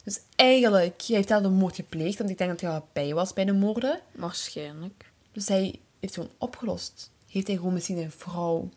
Dus 0.03 0.19
eigenlijk 0.35 1.01
hij 1.07 1.15
heeft 1.15 1.29
hij 1.29 1.41
de 1.41 1.49
moord 1.49 1.75
gepleegd, 1.75 2.17
want 2.17 2.29
ik 2.29 2.37
denk 2.37 2.49
dat 2.49 2.61
hij 2.61 2.69
al 2.69 2.87
bij 2.93 3.13
was 3.13 3.33
bij 3.33 3.45
de 3.45 3.53
moorden. 3.53 3.99
Waarschijnlijk. 4.11 5.11
Dus 5.31 5.47
hij 5.47 5.79
heeft 5.99 6.13
gewoon 6.13 6.31
opgelost. 6.37 7.11
Heeft 7.27 7.47
hij 7.47 7.55
gewoon 7.55 7.73
misschien 7.73 7.97
een 7.97 8.11
vrouw 8.11 8.69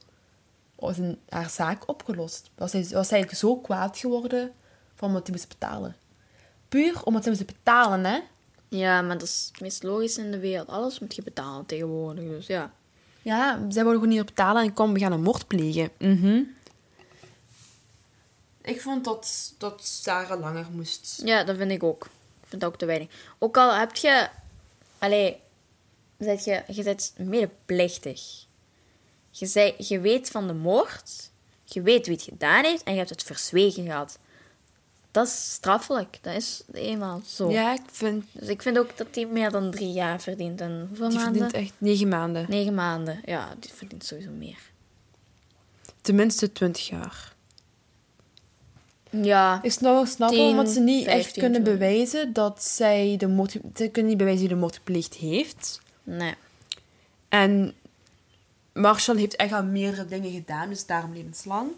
zijn, 0.78 1.18
haar 1.28 1.50
zaak 1.50 1.88
opgelost? 1.88 2.50
Was 2.54 2.72
hij, 2.72 2.86
was 2.90 3.10
hij 3.10 3.28
zo 3.34 3.56
kwaad 3.56 3.98
geworden 3.98 4.52
van 4.94 5.08
omdat 5.08 5.26
hij 5.26 5.36
moest 5.36 5.48
betalen? 5.48 5.96
Puur 6.68 7.02
omdat 7.04 7.24
hij 7.24 7.32
moest 7.32 7.46
betalen, 7.46 8.04
hè? 8.04 8.20
Ja, 8.68 9.02
maar 9.02 9.18
dat 9.18 9.28
is 9.28 9.48
het 9.52 9.60
meest 9.60 9.82
logisch 9.82 10.18
in 10.18 10.30
de 10.30 10.38
wereld. 10.38 10.68
Alles 10.68 10.98
moet 10.98 11.14
je 11.14 11.22
betalen 11.22 11.66
tegenwoordig. 11.66 12.24
Dus 12.24 12.46
ja. 12.46 12.72
Ja, 13.22 13.58
zij 13.68 13.82
wilden 13.82 14.00
gewoon 14.00 14.08
niet 14.08 14.26
betalen 14.26 14.62
en 14.62 14.72
kom, 14.72 14.92
we 14.92 14.98
gaan 14.98 15.12
een 15.12 15.22
moord 15.22 15.46
plegen. 15.46 15.90
Mhm. 15.98 16.42
Ik 18.64 18.80
vond 18.80 19.04
dat, 19.04 19.54
dat 19.58 19.84
Sarah 19.84 20.40
langer 20.40 20.66
moest. 20.72 21.22
Ja, 21.24 21.44
dat 21.44 21.56
vind 21.56 21.70
ik 21.70 21.82
ook. 21.82 22.04
Ik 22.42 22.48
vind 22.48 22.60
dat 22.60 22.70
ook 22.70 22.78
te 22.78 22.86
weinig. 22.86 23.08
Ook 23.38 23.56
al 23.56 23.74
heb 23.74 23.96
je... 23.96 24.28
Allee, 24.98 25.36
zet 26.18 26.44
je, 26.44 26.62
je 26.68 26.82
bent 26.82 27.12
medeplichtig. 27.16 28.46
Je, 29.30 29.46
zei, 29.46 29.74
je 29.78 30.00
weet 30.00 30.30
van 30.30 30.46
de 30.46 30.52
moord. 30.52 31.30
Je 31.64 31.82
weet 31.82 32.06
wie 32.06 32.14
het 32.16 32.24
gedaan 32.24 32.64
heeft. 32.64 32.82
En 32.82 32.92
je 32.92 32.98
hebt 32.98 33.10
het 33.10 33.22
verzwegen 33.22 33.84
gehad. 33.84 34.18
Dat 35.10 35.26
is 35.26 35.52
straffelijk. 35.52 36.18
Dat 36.20 36.34
is 36.34 36.62
eenmaal 36.72 37.22
zo. 37.26 37.50
Ja, 37.50 37.72
ik 37.72 37.82
vind... 37.92 38.24
Dus 38.32 38.48
ik 38.48 38.62
vind 38.62 38.78
ook 38.78 38.96
dat 38.96 39.06
hij 39.10 39.26
meer 39.26 39.50
dan 39.50 39.70
drie 39.70 39.92
jaar 39.92 40.20
verdient. 40.20 40.60
En 40.60 40.86
hoeveel 40.88 41.08
Die 41.08 41.18
maanden? 41.18 41.42
verdient 41.42 41.66
echt 41.68 41.74
negen 41.78 42.08
maanden. 42.08 42.46
Negen 42.48 42.74
maanden. 42.74 43.20
Ja, 43.24 43.54
die 43.58 43.70
verdient 43.72 44.04
sowieso 44.04 44.30
meer. 44.30 44.58
Tenminste 46.00 46.52
twintig 46.52 46.88
jaar. 46.88 47.33
Ja. 49.22 49.62
Ik 49.62 49.72
snap, 49.72 50.06
snap 50.06 50.30
wel, 50.30 50.38
10, 50.38 50.48
omdat 50.48 50.68
ze 50.68 50.80
niet 50.80 51.06
echt 51.06 51.22
15, 51.22 51.42
kunnen 51.42 51.62
bewijzen 51.62 52.32
dat 52.32 52.62
zij 52.62 53.14
de 53.18 53.28
moord... 53.28 53.50
Ze 53.74 53.88
kunnen 53.88 54.06
niet 54.06 54.18
bewijzen 54.18 54.40
wie 54.40 54.54
de 54.54 54.60
moord 54.60 54.74
gepleegd 54.74 55.14
heeft. 55.14 55.80
Nee. 56.02 56.34
En 57.28 57.74
Marshall 58.72 59.16
heeft 59.16 59.36
echt 59.36 59.52
al 59.52 59.64
meerdere 59.64 60.06
dingen 60.06 60.32
gedaan, 60.32 60.68
dus 60.68 60.86
daarom 60.86 61.12
levenslang. 61.12 61.70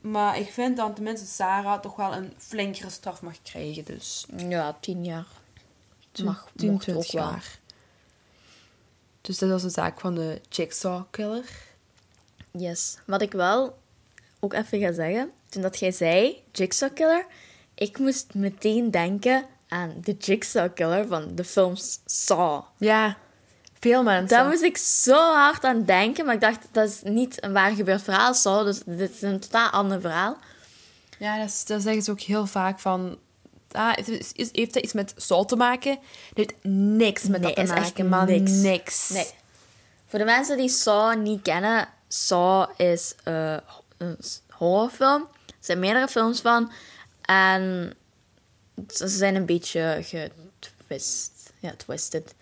Maar 0.00 0.38
ik 0.38 0.52
vind 0.52 0.76
dat 0.76 0.94
tenminste 0.94 1.26
Sarah 1.26 1.80
toch 1.80 1.96
wel 1.96 2.14
een 2.14 2.32
flinkere 2.36 2.90
straf 2.90 3.22
mag 3.22 3.42
krijgen. 3.42 3.84
Dus 3.84 4.26
Ja, 4.36 4.76
tien 4.80 5.04
jaar. 5.04 5.26
Mag, 6.24 6.48
10, 6.56 6.70
mocht 6.70 6.84
20 6.84 6.96
ook 7.06 7.12
wel. 7.12 7.22
jaar. 7.30 7.58
Dus 9.20 9.38
dat 9.38 9.48
was 9.50 9.62
de 9.62 9.68
zaak 9.70 10.00
van 10.00 10.14
de 10.14 10.40
Jigsaw 10.48 11.02
Killer. 11.10 11.44
Yes. 12.50 12.98
Wat 13.06 13.22
ik 13.22 13.32
wel 13.32 13.78
ook 14.46 14.54
even 14.60 14.80
ga 14.80 14.92
zeggen, 14.92 15.30
toen 15.48 15.62
dat 15.62 15.78
jij 15.78 15.92
zei, 15.92 16.42
Jigsaw 16.52 16.94
Killer, 16.94 17.26
ik 17.74 17.98
moest 17.98 18.34
meteen 18.34 18.90
denken 18.90 19.44
aan 19.68 19.94
de 20.00 20.12
Jigsaw 20.12 20.74
Killer 20.74 21.06
van 21.06 21.34
de 21.34 21.44
films 21.44 22.00
Saw. 22.06 22.62
Ja, 22.78 23.16
veel 23.80 24.02
mensen. 24.02 24.28
Daar 24.28 24.46
moest 24.48 24.62
ik 24.62 24.76
zo 24.76 25.32
hard 25.34 25.64
aan 25.64 25.84
denken, 25.84 26.24
maar 26.24 26.34
ik 26.34 26.40
dacht, 26.40 26.66
dat 26.72 26.88
is 26.88 27.00
niet 27.04 27.44
een 27.44 27.52
waar 27.52 27.70
gebeurd 27.74 28.02
verhaal, 28.02 28.34
Saw, 28.34 28.64
dus 28.64 28.80
dit 28.86 29.10
is 29.14 29.22
een 29.22 29.40
totaal 29.40 29.70
ander 29.70 30.00
verhaal. 30.00 30.36
Ja, 31.18 31.38
dat, 31.38 31.48
is- 31.48 31.64
dat 31.64 31.82
zeggen 31.82 32.02
ze 32.02 32.10
ook 32.10 32.20
heel 32.20 32.46
vaak 32.46 32.78
van... 32.80 33.18
Ah, 33.72 33.92
is- 34.06 34.48
heeft 34.52 34.74
dat 34.74 34.82
iets 34.82 34.92
met 34.92 35.14
zout 35.16 35.48
te 35.48 35.56
maken? 35.56 35.90
Het 35.90 36.36
heeft 36.38 36.54
niks 36.74 37.22
met 37.22 37.40
Nee, 37.40 37.54
dat 37.54 37.64
is 37.64 37.70
te 37.70 37.74
echt 37.76 37.84
maken, 37.84 38.08
maar 38.08 38.26
niks. 38.26 38.50
niks. 38.50 39.08
Nee. 39.08 39.26
Voor 40.06 40.18
de 40.18 40.24
mensen 40.24 40.56
die 40.56 40.68
Saw 40.68 41.16
niet 41.22 41.42
kennen, 41.42 41.88
Saw 42.08 42.68
is 42.76 43.14
eh, 43.24 43.56
een 43.96 44.18
horrorfilm. 44.50 45.28
Er 45.46 45.54
zijn 45.60 45.78
meerdere 45.78 46.08
films 46.08 46.40
van. 46.40 46.72
En 47.22 47.94
ze 48.88 49.08
zijn 49.08 49.34
een 49.34 49.46
beetje 49.46 49.98
getwist. 50.02 51.52
Ja, 51.58 51.74
twisted. 51.76 52.34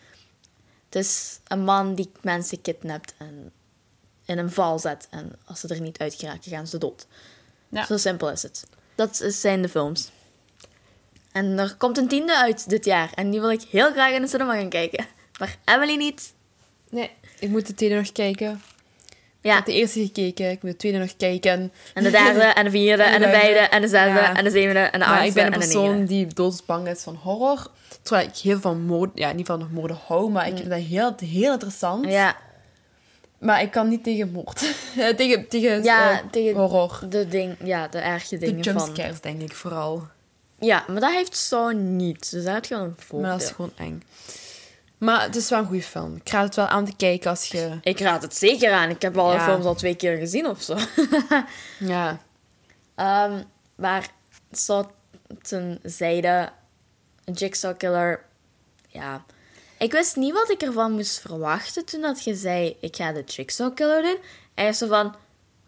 Het 0.85 0.95
is 0.95 1.39
een 1.45 1.65
man 1.65 1.95
die 1.95 2.11
mensen 2.21 2.61
kidnapt 2.61 3.15
en 3.19 3.53
in 4.25 4.39
een 4.39 4.51
val 4.51 4.79
zet. 4.79 5.07
En 5.11 5.33
als 5.45 5.61
ze 5.61 5.69
er 5.69 5.81
niet 5.81 5.99
uit 5.99 6.15
geraken, 6.15 6.51
gaan 6.51 6.67
ze 6.67 6.79
dood. 6.79 7.07
Ja. 7.69 7.85
Zo 7.85 7.97
simpel 7.97 8.31
is 8.31 8.43
het. 8.43 8.67
Dat 8.95 9.25
zijn 9.29 9.63
de 9.63 9.69
films. 9.69 10.11
En 11.33 11.59
er 11.59 11.75
komt 11.77 11.99
een 11.99 12.09
tiende 12.09 12.37
uit 12.37 12.69
dit 12.69 12.85
jaar. 12.85 13.13
En 13.15 13.31
die 13.31 13.41
wil 13.41 13.51
ik 13.51 13.63
heel 13.63 13.93
graag 13.93 14.13
in 14.13 14.23
de 14.23 14.29
cinema 14.29 14.55
gaan 14.55 14.69
kijken. 14.69 15.07
Maar 15.39 15.59
Emily 15.65 15.97
niet. 15.97 16.33
Nee, 16.91 17.11
ik 17.39 17.49
moet 17.49 17.67
de 17.67 17.75
tweede 17.75 17.95
nog 17.95 18.13
kijken. 18.13 18.63
Ik 19.45 19.51
Ja, 19.51 19.57
heb 19.57 19.65
de 19.67 19.73
eerste 19.73 20.01
gekeken, 20.01 20.51
ik 20.51 20.63
moet 20.63 20.71
de 20.71 20.77
tweede 20.77 20.99
nog 20.99 21.17
kijken. 21.17 21.73
en 21.95 22.03
de 22.03 22.11
derde, 22.11 22.41
en 22.43 22.65
de 22.65 22.71
vierde, 22.71 23.03
en 23.03 23.21
de 23.21 23.29
vijfde, 23.29 23.59
en 23.59 23.81
de 23.83 23.89
zesde, 23.89 24.09
Ja. 24.21 24.37
en 24.37 24.45
de 24.45 24.51
zevende, 24.51 24.79
en 24.81 24.99
de 24.99 25.05
achtste, 25.07 25.27
ik 25.27 25.35
ben 25.35 25.47
een 25.47 25.53
en 25.53 25.59
de 25.61 25.65
persoon 25.67 26.05
die 26.05 26.27
doodsbang 26.27 26.89
is 26.89 27.03
van 27.03 27.15
horror. 27.15 27.71
Terwijl 28.03 28.29
ik 28.29 28.37
heel 28.37 28.61
van 28.61 28.81
moord, 28.81 29.11
ja, 29.15 29.33
niet 29.33 29.47
van 29.47 29.69
moorden 29.73 29.99
hou, 30.07 30.31
maar 30.31 30.49
ik 30.49 30.57
vind 30.57 30.71
dat 30.71 30.79
heel, 30.79 31.15
heel 31.25 31.53
interessant. 31.53 32.05
Mm. 32.05 32.11
Ja, 32.11 32.37
Maar 33.39 33.63
ik 33.63 33.71
kan 33.71 33.89
niet 33.89 34.05
tegen 34.05 34.33
moord. 34.33 34.75
tegen 35.17 35.49
tegen, 35.49 35.83
Ja, 35.83 36.11
eh, 36.11 36.19
tegen- 36.31 36.61
horror. 36.61 37.01
de, 37.09 37.29
ding, 37.29 37.57
ja, 37.65 37.89
de 37.89 37.99
erge 37.99 38.39
De 38.39 38.47
dingen 38.47 38.65
van... 38.65 38.73
jumpscares, 38.75 39.21
denk 39.21 39.43
ik 39.43 39.53
vooral. 39.55 40.03
Ja, 40.59 40.85
maar 40.89 41.01
dat 41.01 41.13
heeft 41.13 41.37
zo 41.37 41.71
niet. 41.73 42.31
Dus 42.31 42.45
dat 42.45 42.63
is 42.63 42.69
gewoon 42.69 42.83
een 42.83 42.95
voordeel. 42.99 43.29
Maar 43.29 43.39
dat 43.39 43.47
is 43.49 43.55
gewoon 43.55 43.73
eng. 43.77 44.03
Maar 45.05 45.23
het 45.23 45.37
is 45.37 45.51
wel 45.51 45.59
een 45.59 45.67
goede 45.67 45.83
film. 45.83 46.17
Ik 46.17 46.29
raad 46.29 46.45
het 46.45 46.55
wel 46.55 46.67
aan 46.67 46.85
te 46.85 46.97
kijken 46.97 47.31
als 47.31 47.47
je... 47.47 47.79
Ik 47.83 48.01
raad 48.01 48.23
het 48.23 48.37
zeker 48.37 48.73
aan. 48.73 48.91
Ik 48.91 49.03
heb 49.03 49.17
al 49.17 49.33
Ja. 49.33 49.35
een 49.35 49.41
film 49.53 49.67
al 49.67 49.75
twee 49.75 49.95
keer 49.95 50.17
gezien 50.17 50.47
of 50.47 50.63
zo. 50.63 50.77
Ja. 51.79 52.19
Ehm, 52.95 53.43
maar 53.75 54.09
zo 54.53 54.91
een 57.25 57.33
Jigsaw 57.33 57.77
Killer, 57.77 58.25
ja. 58.89 59.25
Ik 59.79 59.93
wist 59.93 60.17
niet 60.17 60.33
wat 60.33 60.51
ik 60.51 60.63
ervan 60.63 60.93
moest 60.93 61.19
verwachten 61.21 61.85
toen 61.85 62.01
dat 62.01 62.25
je 62.25 62.35
zei, 62.35 62.77
ik 62.81 62.97
ga 62.97 63.13
de 63.13 63.23
Jigsaw 63.25 63.75
Killer 63.75 64.03
doen. 64.03 64.19
En 64.55 64.65
je 64.65 64.73
zo 64.73 64.87
van, 64.87 65.15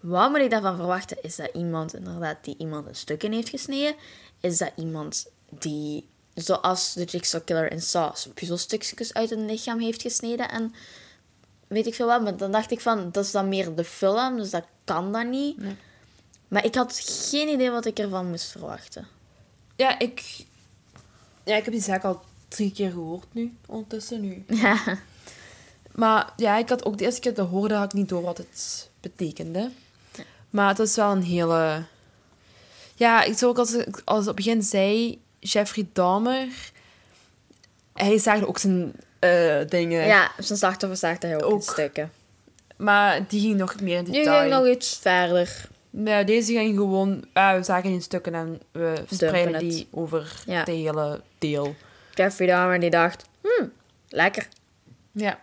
wat 0.01 0.31
moet 0.31 0.40
ik 0.40 0.51
daarvan 0.51 0.77
verwachten? 0.77 1.22
Is 1.22 1.37
dat 1.37 1.51
iemand 1.55 1.94
inderdaad 1.94 2.44
die 2.44 2.55
iemand 2.59 2.88
in 2.88 2.94
stukken 2.94 3.33
heeft 3.33 3.49
gesneden? 3.49 3.94
Is 4.40 4.59
dat 4.59 4.72
iemand 4.77 5.31
die, 5.51 6.09
zoals 6.37 6.92
de 6.92 7.05
Jigsaw 7.05 7.44
Killer 7.44 7.72
in 7.72 7.83
Saw, 7.83 8.14
puzzelstukjes 8.35 9.14
uit 9.14 9.31
een 9.31 9.46
lichaam 9.46 9.79
heeft 9.79 10.03
gesneden 10.03 10.51
en 10.51 10.75
weet 11.66 11.87
ik 11.87 11.94
veel 11.94 12.07
wat. 12.07 12.22
Maar 12.22 12.37
dan 12.37 12.53
dacht 12.53 12.70
ik 12.70 12.81
van, 12.81 13.11
dat 13.12 13.25
is 13.25 13.31
dan 13.31 13.49
meer 13.49 13.75
de 13.75 13.85
film, 13.85 14.37
dus 14.37 14.51
dat 14.51 14.64
kan 14.85 15.12
dan 15.12 15.31
niet. 15.31 15.57
Maar 16.49 16.64
ik 16.64 16.75
had 16.75 17.01
geen 17.31 17.49
idee 17.49 17.70
wat 17.70 17.85
ik 17.85 17.99
ervan 17.99 18.31
moest 18.31 18.51
verwachten. 18.51 19.07
Ja, 19.77 19.99
ik... 19.99 20.44
Ja, 21.44 21.57
ik 21.57 21.64
heb 21.64 21.75
die 21.75 21.83
zaak 21.83 22.05
al 22.05 22.20
drie 22.49 22.72
keer 22.72 22.90
gehoord 22.90 23.35
nu. 23.35 23.57
Ondertussen 23.66 24.20
nu. 24.20 24.44
Ja. 24.62 24.99
Maar 25.92 26.33
ja, 26.37 26.57
ik 26.57 26.68
had 26.68 26.85
ook 26.85 26.99
de 26.99 27.05
eerste 27.05 27.20
keer 27.20 27.35
dat 27.35 27.49
hoorde, 27.49 27.75
had 27.75 27.85
ik 27.85 27.92
niet 27.92 28.09
door 28.09 28.22
wat 28.22 28.38
het 28.38 28.90
betekende. 29.01 29.70
Maar 30.51 30.68
het 30.68 30.79
was 30.79 30.96
wel 30.96 31.12
een 31.12 31.22
hele... 31.22 31.85
Ja, 32.94 33.22
ik 33.22 33.38
zou 33.38 33.51
ook 33.51 33.59
als, 33.59 33.77
als 34.05 34.20
op 34.20 34.27
het 34.27 34.37
begin 34.37 34.62
zei, 34.62 35.20
Jeffrey 35.46 35.87
Dahmer... 35.92 36.48
Hij 37.94 38.18
zaagde 38.18 38.48
ook 38.48 38.59
zijn 38.59 38.92
eh, 39.18 39.56
dingen. 39.68 40.06
Ja, 40.06 40.30
zijn 40.38 40.59
slachtoffer 40.59 40.98
zaagde 40.98 41.26
hij 41.26 41.42
ook, 41.42 41.52
in 41.52 41.62
stukken. 41.62 42.12
Maar 42.76 43.24
die 43.28 43.40
ging 43.40 43.56
nog 43.56 43.80
meer 43.80 43.96
in 43.98 44.04
detail. 44.04 44.38
ging 44.40 44.50
nog 44.52 44.66
iets 44.66 44.98
verder. 44.98 45.68
Ja, 45.90 46.22
deze 46.22 46.52
ging 46.52 46.76
gewoon... 46.76 47.24
ah, 47.32 47.56
we 47.56 47.62
zagen 47.62 47.90
in 47.90 48.02
stukken 48.02 48.35
en 48.35 48.61
we 48.72 48.94
verspreiden 49.06 49.59
die 49.59 49.88
over 49.90 50.42
Ja. 50.46 50.59
het 50.59 50.66
hele 50.68 51.20
deel. 51.38 51.74
Jeffrey 52.14 52.46
Dahmer 52.46 52.80
die 52.80 52.90
dacht, 52.90 53.24
hmm, 53.42 53.72
lekker. 54.09 54.48
Ja. 55.12 55.38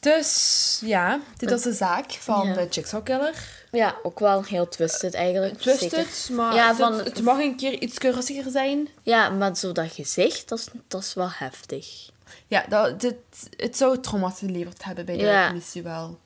Dus 0.00 0.80
ja, 0.84 1.20
dit 1.36 1.50
was 1.50 1.62
de 1.62 1.72
zaak 1.72 2.10
van 2.10 2.46
Ja. 2.46 2.54
de 2.54 2.66
Jigsaw 2.70 3.04
Killer. 3.04 3.61
Ja, 3.72 3.96
ook 4.02 4.18
wel 4.18 4.42
heel 4.44 4.68
twisted 4.68 5.14
eigenlijk. 5.14 5.58
Twisted, 5.58 5.90
Zeker. 6.08 6.34
maar 6.42 6.54
Ja, 6.54 6.68
het, 6.68 6.76
van- 6.76 6.94
het 6.98 7.22
mag 7.22 7.38
een 7.38 7.56
keer 7.56 7.72
iets 7.80 7.98
rustiger 7.98 8.50
zijn. 8.50 8.88
Ja, 9.02 9.28
maar 9.30 9.56
zo 9.56 9.72
dat 9.72 9.92
gezicht, 9.92 10.48
dat 10.48 10.58
is, 10.58 10.66
dat 10.88 11.02
is 11.02 11.14
wel 11.14 11.30
heftig. 11.30 12.10
Ja, 12.46 12.64
dat, 12.68 13.00
dit, 13.00 13.14
het 13.56 13.76
zou 13.76 14.00
trauma 14.00 14.30
geleverd 14.30 14.84
hebben 14.84 15.04
bij 15.04 15.16
de 15.16 15.22
Ja. 15.24 15.48
politie 15.48 15.82
wel. 15.82 16.18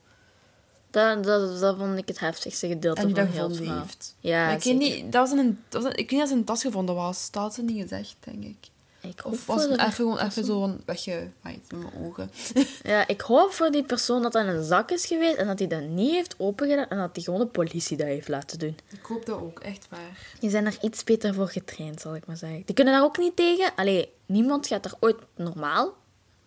Dat, 0.91 1.23
dat, 1.23 1.59
dat 1.59 1.77
vond 1.77 1.97
ik 1.97 2.07
het 2.07 2.19
heftigste 2.19 2.67
gedeelte 2.67 3.01
En 3.01 3.05
van 3.15 3.25
dat 3.25 3.27
heel 3.33 3.49
heeft. 3.79 4.15
Ja, 4.19 4.45
maar 4.45 4.53
ik, 4.55 4.63
weet 4.63 4.77
niet, 4.77 5.11
dat 5.11 5.29
was 5.29 5.39
een, 5.39 5.63
dat 5.69 5.83
was 5.83 5.91
in- 5.91 5.97
ik 5.97 6.09
weet 6.09 6.19
niet 6.19 6.21
het 6.21 6.31
in 6.31 6.37
een 6.37 6.43
tas 6.43 6.61
gevonden 6.61 6.95
was. 6.95 7.31
Dat 7.31 7.41
had 7.43 7.53
ze 7.53 7.61
niet 7.63 7.81
gezegd, 7.81 8.15
denk 8.19 8.43
ik. 8.43 8.67
Ik 9.01 9.19
hoop, 9.19 9.33
Of 9.33 9.45
was 9.45 9.61
voor 9.61 9.71
het 9.71 9.79
even, 9.79 9.93
gewoon 9.93 10.19
even 10.19 10.45
zo 10.45 10.59
van 10.59 10.81
weggewaaid 10.85 11.71
met 11.71 11.79
mijn 11.81 12.05
ogen. 12.05 12.31
Ja, 12.83 13.07
ik 13.07 13.21
hoop 13.21 13.51
voor 13.51 13.71
die 13.71 13.83
persoon 13.83 14.21
dat 14.21 14.31
dat 14.31 14.45
in 14.45 14.49
een 14.49 14.63
zak 14.63 14.91
is 14.91 15.05
geweest 15.05 15.35
en 15.35 15.47
dat 15.47 15.59
hij 15.59 15.67
dat 15.67 15.81
niet 15.81 16.11
heeft 16.11 16.35
opengedaan 16.37 16.87
en 16.87 16.97
dat 16.97 17.09
hij 17.13 17.23
gewoon 17.23 17.39
de 17.39 17.45
politie 17.45 17.97
dat 17.97 18.07
heeft 18.07 18.27
laten 18.27 18.59
doen. 18.59 18.77
Ik 18.91 19.05
hoop 19.05 19.25
dat 19.25 19.39
ook, 19.39 19.59
echt 19.59 19.87
waar. 19.89 20.35
Die 20.39 20.49
zijn 20.49 20.65
er 20.65 20.77
iets 20.81 21.03
beter 21.03 21.33
voor 21.33 21.47
getraind, 21.47 22.01
zal 22.01 22.15
ik 22.15 22.25
maar 22.25 22.37
zeggen. 22.37 22.61
Die 22.65 22.75
kunnen 22.75 22.93
daar 22.93 23.03
ook 23.03 23.17
niet 23.17 23.35
tegen. 23.35 23.71
Allee, 23.75 24.13
niemand 24.25 24.67
gaat 24.67 24.85
er 24.85 24.93
ooit 24.99 25.17
normaal 25.35 25.93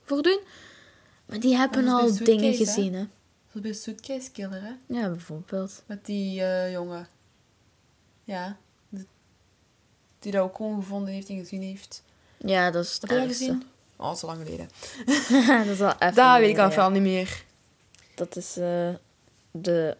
voor 0.03 0.23
doen. 0.23 0.41
Maar 1.27 1.41
die 1.41 1.57
hebben 1.57 1.85
Maar 1.85 1.95
al 1.95 2.15
dingen 2.25 2.55
gezien, 2.55 2.95
hè. 2.95 3.07
Zo 3.53 3.61
bij 3.61 3.73
Suitcase 3.73 4.31
Killer, 4.31 4.63
hè? 4.63 4.73
Ja, 4.87 5.09
bijvoorbeeld. 5.09 5.83
Met 5.87 6.07
die 6.07 6.43
eh, 6.43 6.73
jongen. 6.73 7.09
Ja. 8.25 8.57
Die, 8.89 9.07
die 10.19 10.33
dat 10.33 10.43
ook 10.43 10.57
gewoon 10.57 10.81
gevonden 10.81 11.15
heeft 11.15 11.29
en 11.29 11.39
gezien 11.39 11.63
heeft. 11.63 12.03
Ja, 12.45 12.71
dat 12.71 12.85
is 12.85 12.93
het 12.93 13.11
Heb 13.11 13.21
je 13.21 13.27
gezien? 13.27 13.63
Oh, 13.97 14.15
zo 14.15 14.27
lang 14.27 14.39
geleden. 14.45 14.69
dat 15.67 15.67
is 15.67 15.79
wel 15.79 15.93
even 15.99 16.15
Dat 16.15 16.39
weet 16.39 16.51
ik 16.51 16.59
al 16.59 16.71
wel 16.71 16.91
niet 16.91 17.03
meer. 17.03 17.45
Dat 18.15 18.37
is 18.37 18.57
eh, 18.57 18.89
de 19.51 19.97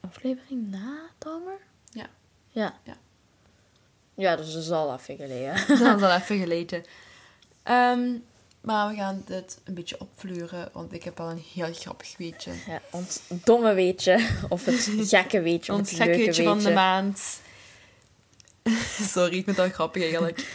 aflevering 0.00 0.70
na 0.70 1.10
Dahmer? 1.18 1.58
Ja. 1.90 2.06
Ja. 2.48 2.74
Ja. 2.82 2.96
Ja, 4.14 4.36
dus 4.36 4.52
dat 4.52 4.62
is 4.62 4.70
al 4.70 4.94
even 4.94 5.16
geleden. 5.16 5.54
Dat 5.78 5.96
is 5.96 6.02
al 6.02 6.14
even 6.14 6.38
geleden. 6.46 6.84
Ehm, 7.62 8.12
maar 8.60 8.88
we 8.88 8.94
gaan 8.94 9.22
dit 9.26 9.58
een 9.64 9.74
beetje 9.74 10.00
opvleuren, 10.00 10.68
want 10.72 10.92
ik 10.92 11.02
heb 11.02 11.18
wel 11.18 11.30
een 11.30 11.44
heel 11.54 11.72
grappig 11.72 12.16
weetje. 12.16 12.52
Ja, 12.66 12.80
ons 12.90 13.20
domme 13.28 13.74
weetje. 13.74 14.28
Of 14.48 14.64
het 14.64 14.90
gekke 14.98 15.40
weetje. 15.40 15.72
Ons 15.72 15.90
het 15.90 16.00
gekke 16.00 16.16
weetje 16.16 16.42
van 16.42 16.58
de 16.58 16.72
maand. 16.72 17.40
Sorry, 19.14 19.36
ik 19.38 19.44
vind 19.44 19.56
wel 19.56 19.70
grappig 19.70 20.02
eigenlijk. 20.02 20.46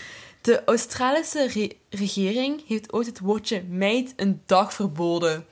De 0.42 0.64
Australische 0.66 1.48
re- 1.48 1.72
regering 1.90 2.68
heeft 2.68 2.94
ooit 2.94 3.06
het 3.08 3.20
woordje 3.20 3.64
meid 3.64 4.14
een 4.16 4.42
dag 4.46 4.74
verboden. 4.74 5.46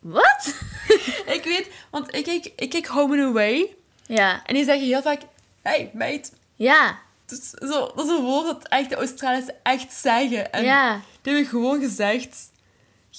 Wat? 0.00 0.54
Ik 1.36 1.44
weet, 1.44 1.68
want 1.90 2.14
ik 2.14 2.24
kijk, 2.24 2.52
ik 2.56 2.70
kijk 2.70 2.86
Home 2.86 3.16
and 3.22 3.28
Away 3.30 3.74
Ja. 4.06 4.42
en 4.46 4.54
die 4.54 4.64
zeggen 4.64 4.86
heel 4.86 5.02
vaak, 5.02 5.20
hey 5.62 5.90
meid. 5.94 6.32
Ja. 6.54 6.98
Dus 7.26 7.50
zo, 7.50 7.92
dat 7.94 8.04
is 8.06 8.10
een 8.10 8.22
woord 8.22 8.46
dat 8.46 8.68
echt 8.68 8.88
de 8.88 8.96
Australiërs 8.96 9.50
echt 9.62 9.92
zeggen. 9.92 10.52
En 10.52 10.64
Ja. 10.64 11.00
die 11.22 11.32
hebben 11.32 11.50
gewoon 11.50 11.80
gezegd, 11.80 12.36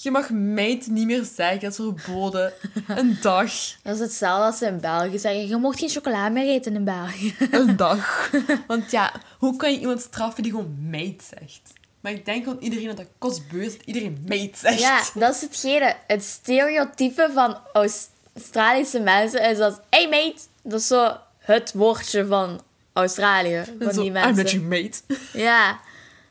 je 0.02 0.10
mag 0.10 0.30
meid 0.30 0.86
niet 0.86 1.06
meer 1.06 1.24
zeggen, 1.34 1.60
dat 1.60 1.70
is 1.70 1.76
verboden. 1.76 2.52
Een 2.86 3.18
dag. 3.20 3.52
Dat 3.82 3.94
is 3.94 4.00
hetzelfde 4.00 4.44
als 4.44 4.58
ze 4.58 4.66
in 4.66 4.80
België 4.80 5.18
zeggen. 5.18 5.48
Je 5.48 5.56
mocht 5.56 5.78
geen 5.78 5.88
chocola 5.88 6.28
meer 6.28 6.48
eten 6.48 6.74
in 6.74 6.84
België. 6.84 7.34
Een 7.50 7.76
dag. 7.86 8.30
Want 8.66 8.90
ja, 8.90 9.12
hoe 9.38 9.56
kan 9.56 9.72
je 9.72 9.78
iemand 9.78 10.00
straffen 10.00 10.42
die 10.42 10.52
gewoon 10.52 10.76
meid 10.80 11.22
zegt? 11.38 11.72
Maar 12.00 12.12
ik 12.12 12.24
denk 12.24 12.44
gewoon 12.44 12.58
iedereen 12.60 12.86
dat 12.86 12.96
dat 12.96 13.06
kostbeu 13.18 13.64
is 13.64 13.76
dat 13.76 13.86
iedereen 13.86 14.24
meid 14.26 14.58
zegt. 14.58 14.80
Ja, 14.80 15.02
dat 15.14 15.34
is 15.34 15.40
hetgene. 15.40 15.96
Het 16.06 16.24
stereotype 16.24 17.30
van 17.34 17.58
Australische 17.72 19.00
mensen 19.00 19.50
is 19.50 19.58
dat... 19.58 19.80
Hey 19.90 20.08
mate! 20.08 20.40
Dat 20.62 20.80
is 20.80 20.86
zo 20.86 21.16
het 21.38 21.72
woordje 21.72 22.26
van 22.26 22.60
Australië. 22.92 23.64
Van 23.80 23.92
zo, 23.92 24.00
die 24.00 24.10
I'm 24.10 24.16
not 24.16 24.34
mensen. 24.34 24.60
your 24.60 24.82
mate. 24.82 24.98
Ja. 25.32 25.80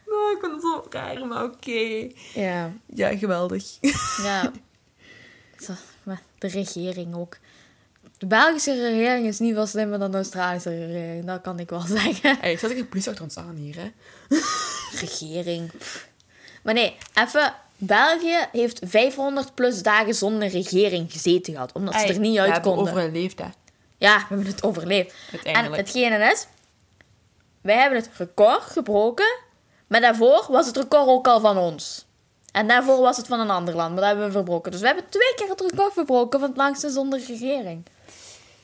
Oh, 0.08 0.32
ik 0.32 0.38
vind 0.40 0.52
het 0.52 0.62
zo 0.62 0.86
raar, 0.90 1.26
maar 1.28 1.44
oké. 1.44 2.08
Ja. 2.34 2.72
Ja, 2.86 3.18
geweldig. 3.18 3.78
Ja. 4.24 4.52
Zo, 5.60 5.74
maar 6.04 6.22
de 6.38 6.48
regering 6.48 7.16
ook. 7.16 7.38
De 8.18 8.26
Belgische 8.26 8.74
regering 8.90 9.28
is 9.28 9.40
niet 9.40 9.54
veel 9.54 9.68
slimmer 9.68 10.00
dan 10.00 10.12
de 10.12 10.18
Australische 10.18 10.70
regering. 10.70 11.26
Dat 11.26 11.42
kan 11.42 11.60
ik 11.60 11.70
wel 11.70 11.80
zeggen. 12.02 12.38
Hey, 12.40 12.58
zet 12.58 12.72
ik 12.72 12.78
een 12.78 12.90
politie 12.90 13.10
achter 13.10 13.26
ons 13.26 13.38
aan 13.38 13.56
hier, 13.56 13.76
hè? 13.76 13.92
regering. 15.06 15.72
Maar 16.64 16.74
nee, 16.74 16.96
even. 17.14 17.54
België 17.78 18.38
heeft 18.52 18.80
500 18.84 19.56
plus 19.56 19.82
dagen 19.84 20.16
zonder 20.16 20.48
regering 20.48 21.12
gezeten 21.12 21.54
gehad. 21.54 21.72
Omdat 21.72 21.94
ze 21.94 22.06
er 22.08 22.20
niet 22.20 22.34
we 22.34 22.42
uit 22.42 22.52
hebben 22.54 22.74
konden. 22.74 22.94
overleefd, 22.94 23.40
hè? 23.40 23.48
Ja, 23.98 24.18
we 24.18 24.26
hebben 24.28 24.46
het 24.48 24.64
overleefd. 24.64 25.14
En 25.44 25.74
hetgene 25.74 26.32
is, 26.32 26.48
wij 27.62 27.76
hebben 27.76 28.00
het 28.00 28.10
record 28.18 28.62
gebroken, 28.62 29.38
maar 29.88 30.02
daarvoor 30.02 30.46
was 30.50 30.66
het 30.66 30.78
record 30.78 31.08
ook 31.08 31.28
al 31.28 31.40
van 31.40 31.58
ons. 31.58 32.06
En 32.52 32.68
daarvoor 32.68 33.02
was 33.02 33.18
het 33.18 33.28
van 33.28 33.40
een 33.40 33.50
ander 33.50 33.76
land, 33.76 33.90
maar 33.90 34.00
dat 34.00 34.10
hebben 34.10 34.26
we 34.26 34.32
verbroken. 34.32 34.72
Dus 34.72 34.80
we 34.80 34.86
hebben 34.88 35.10
twee 35.10 35.34
keer 35.36 35.50
het 35.50 35.62
record 35.62 35.94
verbroken 35.94 36.40
van 36.40 36.50
het 36.50 36.58
langste 36.58 36.90
zonder 36.90 37.20
regering. 37.28 37.86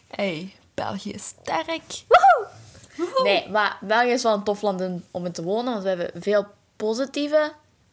Hey, 0.07 0.55
België 0.73 1.11
is 1.11 1.25
sterk. 1.25 2.03
Nee, 3.23 3.49
maar 3.49 3.77
België 3.81 4.11
is 4.11 4.23
wel 4.23 4.33
een 4.33 4.43
tof 4.43 4.61
land 4.61 4.83
om 5.11 5.25
in 5.25 5.31
te 5.31 5.43
wonen, 5.43 5.71
want 5.71 5.83
we 5.83 5.89
hebben 5.89 6.21
veel 6.21 6.45
positieve 6.75 7.51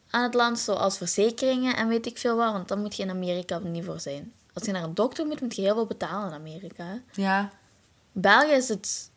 aan 0.09 0.23
het 0.23 0.33
land, 0.33 0.59
zoals 0.59 0.97
verzekeringen 0.97 1.75
en 1.75 1.87
weet 1.87 2.05
ik 2.05 2.17
veel 2.17 2.35
wat, 2.35 2.51
want 2.51 2.67
daar 2.67 2.77
moet 2.77 2.95
je 2.95 3.03
in 3.03 3.09
Amerika 3.09 3.57
niet 3.57 3.85
voor 3.85 3.99
zijn. 3.99 4.33
Als 4.53 4.65
je 4.65 4.71
naar 4.71 4.83
een 4.83 4.93
dokter 4.93 5.25
moet, 5.25 5.41
moet 5.41 5.55
je 5.55 5.61
heel 5.61 5.73
veel 5.73 5.85
betalen 5.85 6.27
in 6.29 6.35
Amerika. 6.35 6.83
Hè? 6.83 7.21
Ja. 7.21 7.49
België 8.11 8.51
is 8.51 8.69
het 8.69 9.09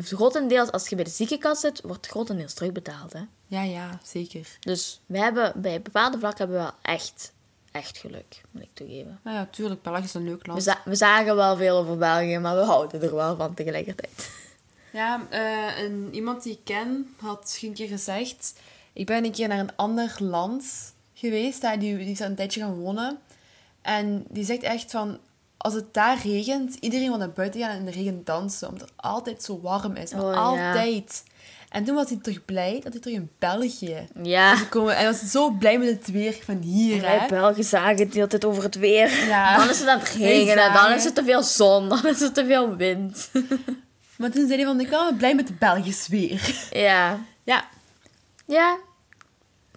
grotendeels, 0.00 0.70
als 0.70 0.88
je 0.88 0.94
bij 0.94 1.04
de 1.04 1.10
ziekenkast 1.10 1.60
zit, 1.60 1.80
wordt 1.84 2.06
grotendeels 2.06 2.54
terugbetaald. 2.54 3.12
Hè? 3.12 3.20
Ja, 3.46 3.62
ja, 3.62 3.98
zeker. 4.02 4.46
Dus 4.60 5.00
we 5.06 5.18
hebben, 5.18 5.52
bij 5.56 5.82
bepaalde 5.82 6.18
vlakken 6.18 6.38
hebben 6.38 6.56
we 6.56 6.62
wel 6.62 6.94
echt, 6.94 7.32
echt 7.72 7.98
geluk, 7.98 8.40
moet 8.50 8.62
ik 8.62 8.68
toegeven. 8.72 9.20
Nou 9.24 9.36
ja, 9.36 9.48
tuurlijk, 9.50 9.82
België 9.82 10.04
is 10.04 10.14
een 10.14 10.24
leuk 10.24 10.42
We, 10.42 10.48
land. 10.48 10.62
za- 10.62 10.80
we 10.84 10.94
zagen 10.94 11.36
wel 11.36 11.56
veel 11.56 11.76
over 11.76 11.98
België, 11.98 12.38
maar 12.38 12.56
we 12.56 12.62
houden 12.64 13.02
er 13.02 13.14
wel 13.14 13.36
van 13.36 13.54
tegelijkertijd. 13.54 14.30
Ja, 14.92 15.26
eh, 15.30 15.82
een, 15.84 16.08
iemand 16.12 16.42
die 16.42 16.52
ik 16.52 16.60
ken 16.64 17.14
had 17.20 17.58
een 17.62 17.72
keer 17.74 17.88
gezegd... 17.88 18.52
Ik 18.94 19.06
ben 19.06 19.24
een 19.24 19.32
keer 19.32 19.48
naar 19.48 19.58
een 19.58 19.76
ander 19.76 20.14
land 20.18 20.64
geweest. 21.14 21.60
Die, 21.62 21.96
die 21.96 22.10
is 22.10 22.18
een 22.20 22.34
tijdje 22.34 22.60
gaan 22.60 22.74
wonen. 22.74 23.18
En 23.82 24.24
die 24.28 24.44
zegt 24.44 24.62
echt 24.62 24.90
van... 24.90 25.18
als 25.62 25.74
het 25.74 25.94
daar 25.94 26.18
regent, 26.24 26.74
iedereen 26.80 27.08
wil 27.08 27.18
naar 27.18 27.30
buiten 27.32 27.60
gaan 27.60 27.70
en 27.70 27.78
in 27.78 27.84
de 27.84 27.90
regen 27.90 28.20
dansen. 28.24 28.68
Omdat 28.68 28.88
het 28.88 28.96
altijd 28.96 29.42
zo 29.42 29.60
warm 29.60 29.96
is. 29.96 30.12
Maar 30.12 30.22
Oh, 30.24 30.32
ja. 30.34 30.40
altijd. 30.70 31.22
En 31.68 31.84
toen 31.84 31.94
was 31.94 32.08
hij 32.08 32.18
terug 32.22 32.44
blij 32.44 32.80
dat 32.82 32.92
hij 32.92 33.02
terug 33.02 33.16
in 33.16 33.30
België 33.38 34.06
Ja. 34.22 34.56
gekomen. 34.56 34.96
Hij 34.96 35.04
was 35.06 35.20
zo 35.30 35.50
blij 35.50 35.78
met 35.78 35.88
het 35.88 36.10
weer 36.10 36.36
van 36.44 36.56
hier. 36.56 37.00
Wij? 37.00 37.26
Belgen 37.28 37.64
zagen 37.64 37.98
het 37.98 38.08
de 38.12 38.14
hele 38.14 38.26
tijd 38.26 38.44
over 38.44 38.62
het 38.62 38.74
weer. 38.74 39.26
Ja. 39.26 39.56
Dan 39.58 39.68
is 39.68 39.78
het 39.78 39.88
aan 39.88 39.98
het 39.98 40.08
regenen, 40.08 40.72
dan 40.72 40.92
is 40.92 41.04
het 41.04 41.14
te 41.14 41.24
veel 41.24 41.42
zon, 41.42 41.88
dan 41.88 42.06
is 42.06 42.20
het 42.20 42.34
te 42.34 42.46
veel 42.46 42.76
wind. 42.76 43.30
Maar 44.18 44.30
toen 44.30 44.46
zei 44.46 44.56
hij 44.58 44.66
van, 44.66 44.80
ik 44.80 44.90
ben 44.90 45.16
blij 45.16 45.34
met 45.34 45.48
het 45.48 45.58
Belgisch 45.58 46.08
weer. 46.08 46.54
Ja. 46.70 47.18
Ja, 47.44 47.64
Ja. 48.46 48.76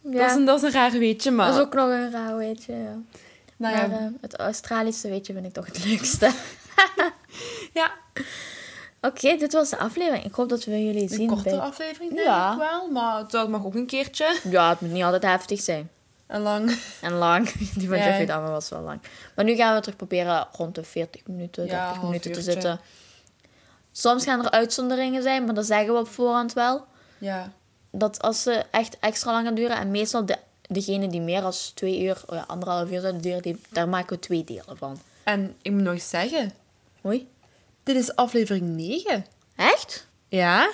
Dat, 0.01 0.13
Ja. 0.13 0.25
is 0.25 0.33
een, 0.35 0.45
dat 0.45 0.57
is 0.57 0.63
een 0.63 0.71
raar 0.71 0.91
weetje, 0.91 1.31
maar... 1.31 1.47
Dat 1.47 1.55
is 1.55 1.61
ook 1.61 1.73
nog 1.73 1.89
een 1.89 2.11
raar 2.11 2.37
weetje, 2.37 2.73
ja. 2.75 2.95
Nou 3.57 3.75
maar 3.77 3.89
ja, 3.89 3.97
eh, 3.97 4.05
het 4.21 4.35
Australische 4.37 5.09
weetje 5.09 5.33
vind 5.33 5.45
ik 5.45 5.53
toch 5.53 5.65
het 5.65 5.85
leukste. 5.85 6.31
ja, 7.73 7.91
Oké, 9.01 9.37
dit 9.37 9.53
was 9.53 9.69
de 9.69 9.77
aflevering. 9.77 10.23
Ik 10.25 10.33
hoop 10.33 10.49
dat 10.49 10.63
we 10.63 10.83
jullie 10.85 11.01
een 11.01 11.09
zien 11.09 11.27
korte 11.27 11.43
bij... 11.43 11.59
aflevering 11.59 12.13
denk 12.13 12.25
Ja. 12.25 12.51
ik 12.51 12.57
wel. 12.57 12.89
Maar 12.91 13.27
dat 13.27 13.49
mag 13.49 13.65
ook 13.65 13.75
een 13.75 13.85
keertje. 13.85 14.39
Ja, 14.43 14.69
het 14.69 14.81
moet 14.81 14.91
niet 14.91 15.03
altijd 15.03 15.23
heftig 15.23 15.61
zijn. 15.61 15.89
En 16.27 16.41
lang. 16.41 16.77
En 17.01 17.13
lang. 17.13 17.51
Die 17.77 17.87
van 17.87 17.97
Ja. 17.97 18.05
Jeffrey 18.05 18.25
Dahmer 18.25 18.51
was 18.51 18.69
wel 18.69 18.81
lang. 18.81 18.99
Maar 19.35 19.45
nu 19.45 19.55
gaan 19.55 19.75
we 19.75 19.81
terug 19.81 19.95
proberen 19.97 20.47
rond 20.51 20.75
de 20.75 20.83
40 20.83 21.21
minuten, 21.27 21.67
30 21.67 21.71
Ja, 21.79 21.85
half 21.93 22.01
minuten 22.03 22.31
te 22.31 22.41
zitten. 22.41 22.79
Soms 23.91 24.23
gaan 24.23 24.45
er 24.45 24.51
uitzonderingen 24.51 25.21
zijn, 25.21 25.45
maar 25.45 25.53
dat 25.53 25.65
zeggen 25.65 25.93
we 25.93 25.99
op 25.99 26.07
voorhand 26.07 26.53
wel. 26.53 26.85
Ja. 27.17 27.51
Dat 27.91 28.21
als 28.21 28.41
ze 28.41 28.63
echt 28.71 28.97
extra 28.99 29.31
lang 29.31 29.45
gaan 29.45 29.55
duren, 29.55 29.77
en 29.77 29.91
meestal 29.91 30.25
de, 30.25 30.37
degene 30.67 31.07
die 31.07 31.21
meer 31.21 31.41
dan 31.41 31.53
twee 31.73 32.01
uur, 32.03 32.23
oh 32.25 32.35
ja, 32.35 32.43
anderhalf 32.47 32.91
uur 32.91 32.99
zouden 33.01 33.21
duren, 33.21 33.41
die, 33.41 33.61
daar 33.69 33.89
maken 33.89 34.15
we 34.15 34.19
twee 34.21 34.43
delen 34.43 34.77
van. 34.77 34.99
En 35.23 35.55
ik 35.61 35.71
moet 35.71 35.81
nog 35.81 35.93
eens 35.93 36.09
zeggen, 36.09 36.53
Oei. 37.05 37.27
dit 37.83 37.95
is 37.95 38.15
aflevering 38.15 38.65
9. 38.75 39.25
Echt? 39.55 40.07
Ja? 40.27 40.69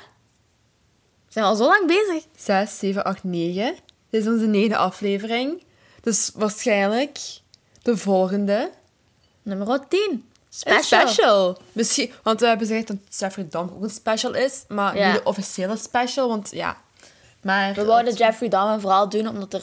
Zijn 1.27 1.45
we 1.45 1.51
al 1.51 1.55
zo 1.57 1.65
lang 1.65 1.87
bezig? 1.87 2.25
6, 2.37 2.79
7, 2.79 3.03
8, 3.03 3.23
9. 3.23 3.75
Dit 4.09 4.21
is 4.21 4.27
onze 4.27 4.45
negende 4.45 4.77
aflevering. 4.77 5.63
Dus 6.01 6.31
waarschijnlijk 6.35 7.19
de 7.81 7.97
volgende. 7.97 8.71
Nummer 9.41 9.87
10. 9.87 9.99
Een 10.11 10.23
Special. 10.49 10.83
special. 11.07 11.57
Misschien, 11.71 12.11
want 12.23 12.39
we 12.39 12.47
hebben 12.47 12.67
gezegd 12.67 12.87
dat 12.87 12.97
Jeffrey 13.09 13.47
Dahmer 13.49 13.73
ook 13.75 13.83
een 13.83 13.89
special 13.89 14.33
is. 14.33 14.63
Maar 14.67 14.97
Ja. 14.97 15.07
niet 15.11 15.15
de 15.23 15.29
officiële 15.29 15.77
special, 15.77 16.27
want 16.27 16.49
ja. 16.51 16.77
Maar 17.41 17.73
We 17.73 17.85
wouden 17.85 18.13
Jeffrey 18.13 18.49
Dahmer 18.49 18.79
vooral 18.81 19.09
doen, 19.09 19.27
omdat 19.27 19.53
er 19.53 19.61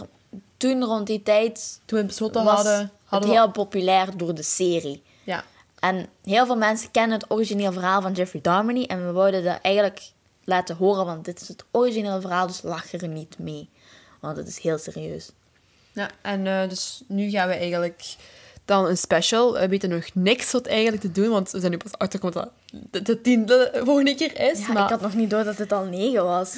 toen 0.58 0.84
rond 0.84 1.06
die 1.06 1.22
tijd 1.22 1.80
toen 1.84 1.98
we 1.98 2.04
besloten 2.04 2.44
was 2.44 2.54
hadden, 2.54 2.92
het 3.04 3.24
we... 3.24 3.30
heel 3.30 3.50
populair 3.50 4.16
door 4.16 4.34
de 4.34 4.42
serie. 4.42 5.02
Ja. 5.24 5.44
En 5.78 6.06
heel 6.24 6.46
veel 6.46 6.56
mensen 6.56 6.90
kennen 6.90 7.18
het 7.18 7.30
origineel 7.30 7.72
verhaal 7.72 8.02
van 8.02 8.12
Jeffrey 8.12 8.40
Dahmer. 8.40 8.86
En 8.86 9.06
we 9.06 9.12
wouden 9.12 9.44
dat 9.44 9.58
eigenlijk 9.62 10.10
laten 10.44 10.76
horen, 10.76 11.04
want 11.04 11.24
dit 11.24 11.40
is 11.40 11.48
het 11.48 11.64
originele 11.70 12.20
verhaal, 12.20 12.46
dus 12.46 12.62
lach 12.62 12.92
er 12.92 13.08
niet 13.08 13.38
mee. 13.38 13.68
Want 14.20 14.36
het 14.36 14.48
is 14.48 14.58
heel 14.58 14.78
serieus. 14.78 15.30
Ja, 15.92 16.10
en 16.22 16.46
eh, 16.46 16.68
dus 16.68 17.02
nu 17.06 17.30
gaan 17.30 17.48
we 17.48 17.54
eigenlijk 17.54 18.16
dan 18.64 18.86
een 18.86 18.98
special. 18.98 19.52
We 19.52 19.68
weten 19.68 19.90
nog 19.90 20.04
niks 20.14 20.52
wat 20.52 20.66
eigenlijk 20.66 21.02
te 21.02 21.12
doen, 21.12 21.28
want 21.28 21.50
we 21.50 21.58
zijn 21.58 21.72
nu 21.72 21.78
pas 21.78 21.98
achtergekomen 21.98 22.50
dat 22.72 22.92
de, 22.92 23.02
de 23.02 23.20
tiende 23.20 23.80
volgende 23.84 24.14
keer 24.14 24.40
is. 24.40 24.58
Ja, 24.58 24.72
maar 24.72 24.82
ik 24.82 24.90
had 24.90 25.00
nog 25.00 25.14
niet 25.14 25.30
door 25.30 25.44
dat 25.44 25.58
het 25.58 25.72
al 25.72 25.84
negen 25.84 26.24
was. 26.24 26.56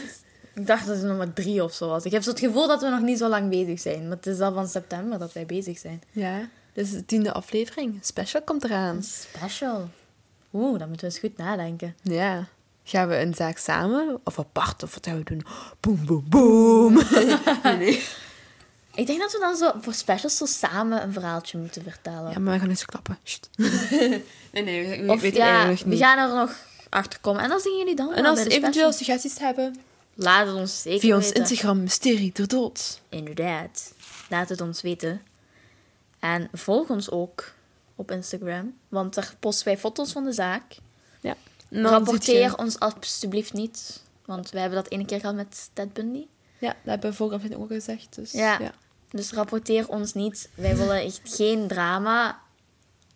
Ik 0.54 0.66
dacht 0.66 0.86
dat 0.86 0.96
het 0.96 1.04
nog 1.04 1.16
maar 1.16 1.32
drie 1.32 1.64
of 1.64 1.74
zo 1.74 1.88
was. 1.88 2.04
Ik 2.04 2.12
heb 2.12 2.22
zo 2.22 2.30
het 2.30 2.38
gevoel 2.38 2.66
dat 2.66 2.80
we 2.82 2.88
nog 2.88 3.00
niet 3.00 3.18
zo 3.18 3.28
lang 3.28 3.48
bezig 3.50 3.80
zijn. 3.80 4.02
Maar 4.08 4.16
het 4.16 4.26
is 4.26 4.40
al 4.40 4.52
van 4.52 4.68
september 4.68 5.18
dat 5.18 5.32
wij 5.32 5.46
bezig 5.46 5.78
zijn. 5.78 6.02
ja, 6.10 6.48
is 6.72 6.90
de 6.90 7.04
tiende 7.04 7.32
aflevering. 7.32 7.98
Special 8.00 8.42
komt 8.42 8.64
eraan. 8.64 9.02
Special. 9.02 9.88
Oeh, 10.52 10.78
dan 10.78 10.88
moeten 10.88 11.06
we 11.08 11.12
eens 11.12 11.22
goed 11.22 11.36
nadenken. 11.36 11.96
Ja. 12.02 12.46
Gaan 12.84 13.08
we 13.08 13.18
een 13.18 13.34
zaak 13.34 13.58
samen 13.58 14.20
of 14.24 14.38
apart 14.38 14.82
of 14.82 14.94
wat 14.94 15.06
gaan 15.06 15.16
we 15.16 15.24
doen? 15.24 15.44
Boom, 15.80 16.04
boom, 16.06 16.24
boom. 16.28 16.94
nee. 17.78 18.02
Ik 18.94 19.06
denk 19.06 19.20
dat 19.20 19.32
we 19.32 19.38
dan 19.40 19.56
zo 19.56 19.72
voor 19.80 19.94
specials 19.94 20.36
zo 20.36 20.46
samen 20.46 21.02
een 21.02 21.12
verhaaltje 21.12 21.58
moeten 21.58 21.82
vertellen. 21.82 22.30
Ja, 22.30 22.38
maar 22.38 22.54
we 22.54 22.60
gaan 22.60 22.68
eens 22.68 22.84
klappen. 22.84 23.18
Nee, 24.52 24.62
nee, 24.62 24.88
we, 24.88 25.04
we 25.04 25.12
of 25.12 25.20
weten 25.20 25.38
ja, 25.38 25.44
eigenlijk 25.46 25.78
nog 25.78 25.88
we 25.88 25.90
niet. 25.90 26.02
gaan 26.02 26.30
er 26.30 26.36
nog 26.36 26.56
achter 26.88 27.20
komen. 27.20 27.42
En 27.42 27.48
dat 27.48 27.62
zien 27.62 27.76
jullie 27.78 27.94
dan 27.96 28.14
En 28.14 28.26
als 28.26 28.44
eventueel 28.44 28.92
suggesties 28.92 29.38
hebben, 29.38 29.76
Laat 30.14 30.46
het 30.46 30.56
ons 30.56 30.82
zeker 30.82 31.00
via 31.00 31.16
ons 31.16 31.24
weten. 31.26 31.40
Instagram 31.40 31.80
Mysterie 31.82 32.32
ter 32.32 32.48
Dood. 32.48 33.00
Inderdaad. 33.08 33.92
Laat 34.28 34.48
het 34.48 34.60
ons 34.60 34.80
weten. 34.80 35.22
En 36.18 36.48
volg 36.52 36.88
ons 36.88 37.10
ook 37.10 37.52
op 37.94 38.10
Instagram. 38.10 38.76
Want 38.88 39.14
daar 39.14 39.34
posten 39.40 39.64
wij 39.66 39.78
foto's 39.78 40.12
van 40.12 40.24
de 40.24 40.32
zaak. 40.32 40.76
Ja. 41.20 41.36
Dan 41.68 41.84
Rapporteer 41.84 42.56
ons 42.56 42.78
alsjeblieft 42.78 43.52
niet. 43.52 44.02
Want 44.24 44.50
we 44.50 44.58
hebben 44.58 44.82
dat 44.82 44.92
ene 44.92 45.04
keer 45.04 45.20
gehad 45.20 45.34
met 45.34 45.70
Ted 45.72 45.92
Bundy. 45.92 46.26
Ja, 46.58 46.68
dat 46.68 46.76
hebben 46.84 47.10
we 47.10 47.16
vorige 47.16 47.36
aflevering 47.36 47.64
ook 47.64 47.72
gezegd. 47.72 48.14
Dus, 48.14 48.32
Ja. 48.32 48.58
ja. 48.58 48.72
Dus 49.10 49.32
rapporteer 49.32 49.88
ons 49.88 50.14
niet. 50.14 50.48
Wij 50.54 50.76
willen 50.76 51.00
echt 51.02 51.20
geen 51.24 51.68
drama 51.68 52.40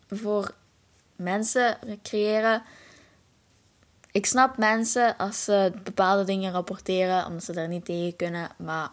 voor 0.09 0.53
mensen 1.15 1.77
creëren. 2.03 2.63
Ik 4.15 4.25
snap 4.25 4.57
mensen 4.57 5.17
als 5.17 5.43
ze 5.43 5.71
bepaalde 5.83 6.23
dingen 6.23 6.51
rapporteren 6.51 7.25
omdat 7.25 7.43
ze 7.43 7.53
daar 7.53 7.67
niet 7.67 7.85
tegen 7.85 8.15
kunnen. 8.15 8.49
Maar 8.57 8.89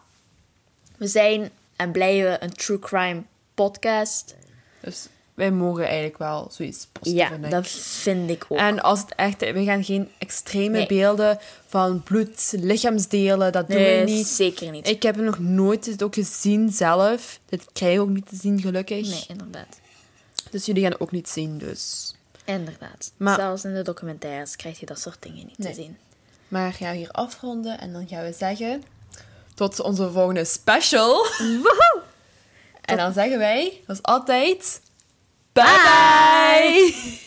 we 0.96 1.06
zijn 1.06 1.50
en 1.76 1.92
blijven 1.92 2.44
een 2.44 2.52
true 2.52 2.78
crime 2.78 3.22
podcast. 3.54 4.34
Dus 4.80 5.06
wij 5.34 5.50
mogen 5.50 5.84
eigenlijk 5.84 6.18
wel 6.18 6.48
zoiets 6.50 6.86
posten. 6.92 7.14
Ja, 7.14 7.28
vind 7.28 7.50
dat 7.50 7.68
vind 7.68 8.30
ik 8.30 8.44
ook. 8.48 8.58
En 8.58 8.80
als 8.80 9.00
het 9.00 9.14
echt... 9.14 9.40
We 9.40 9.64
gaan 9.64 9.84
geen 9.84 10.08
extreme 10.18 10.76
Nee. 10.76 10.86
beelden 10.86 11.38
van 11.66 12.02
bloed, 12.02 12.52
lichaamsdelen. 12.56 13.52
Dat 13.52 13.68
doen 13.68 13.76
nee, 13.76 14.04
we 14.04 14.10
niet. 14.10 14.26
zeker 14.26 14.70
niet. 14.70 14.88
Ik 14.88 15.02
heb 15.02 15.14
het 15.14 15.24
nog 15.24 15.38
nooit 15.38 15.84
dit 15.84 16.02
ook 16.02 16.14
gezien 16.14 16.70
zelf. 16.70 17.40
Dit 17.48 17.64
krijg 17.72 17.92
je 17.92 18.00
ook 18.00 18.08
niet 18.08 18.28
te 18.28 18.36
zien, 18.36 18.60
gelukkig. 18.60 19.08
Nee, 19.08 19.24
inderdaad. 19.28 19.80
Dus 20.50 20.66
jullie 20.66 20.82
gaan 20.82 20.92
het 20.92 21.00
ook 21.00 21.12
niet 21.12 21.28
zien, 21.28 21.58
dus... 21.58 22.14
Inderdaad. 22.44 23.12
Maar- 23.16 23.34
Zelfs 23.38 23.64
in 23.64 23.74
de 23.74 23.82
documentaires 23.82 24.56
krijg 24.56 24.80
je 24.80 24.86
dat 24.86 25.00
soort 25.00 25.22
dingen 25.22 25.46
niet 25.46 25.58
Nee. 25.58 25.68
te 25.74 25.82
zien. 25.82 25.98
Maar 26.48 26.72
gaan 26.72 26.90
we 26.90 26.96
hier 26.96 27.10
afronden 27.10 27.78
en 27.80 27.92
dan 27.92 28.08
gaan 28.08 28.22
we 28.24 28.32
zeggen... 28.32 28.82
Tot 29.54 29.80
onze 29.80 30.10
volgende 30.10 30.44
special. 30.44 31.26
En 32.80 32.96
dan 32.96 33.12
zeggen 33.12 33.38
wij, 33.38 33.80
als 33.86 34.02
altijd... 34.02 34.80
bye. 35.52 35.64
bye. 35.64 37.18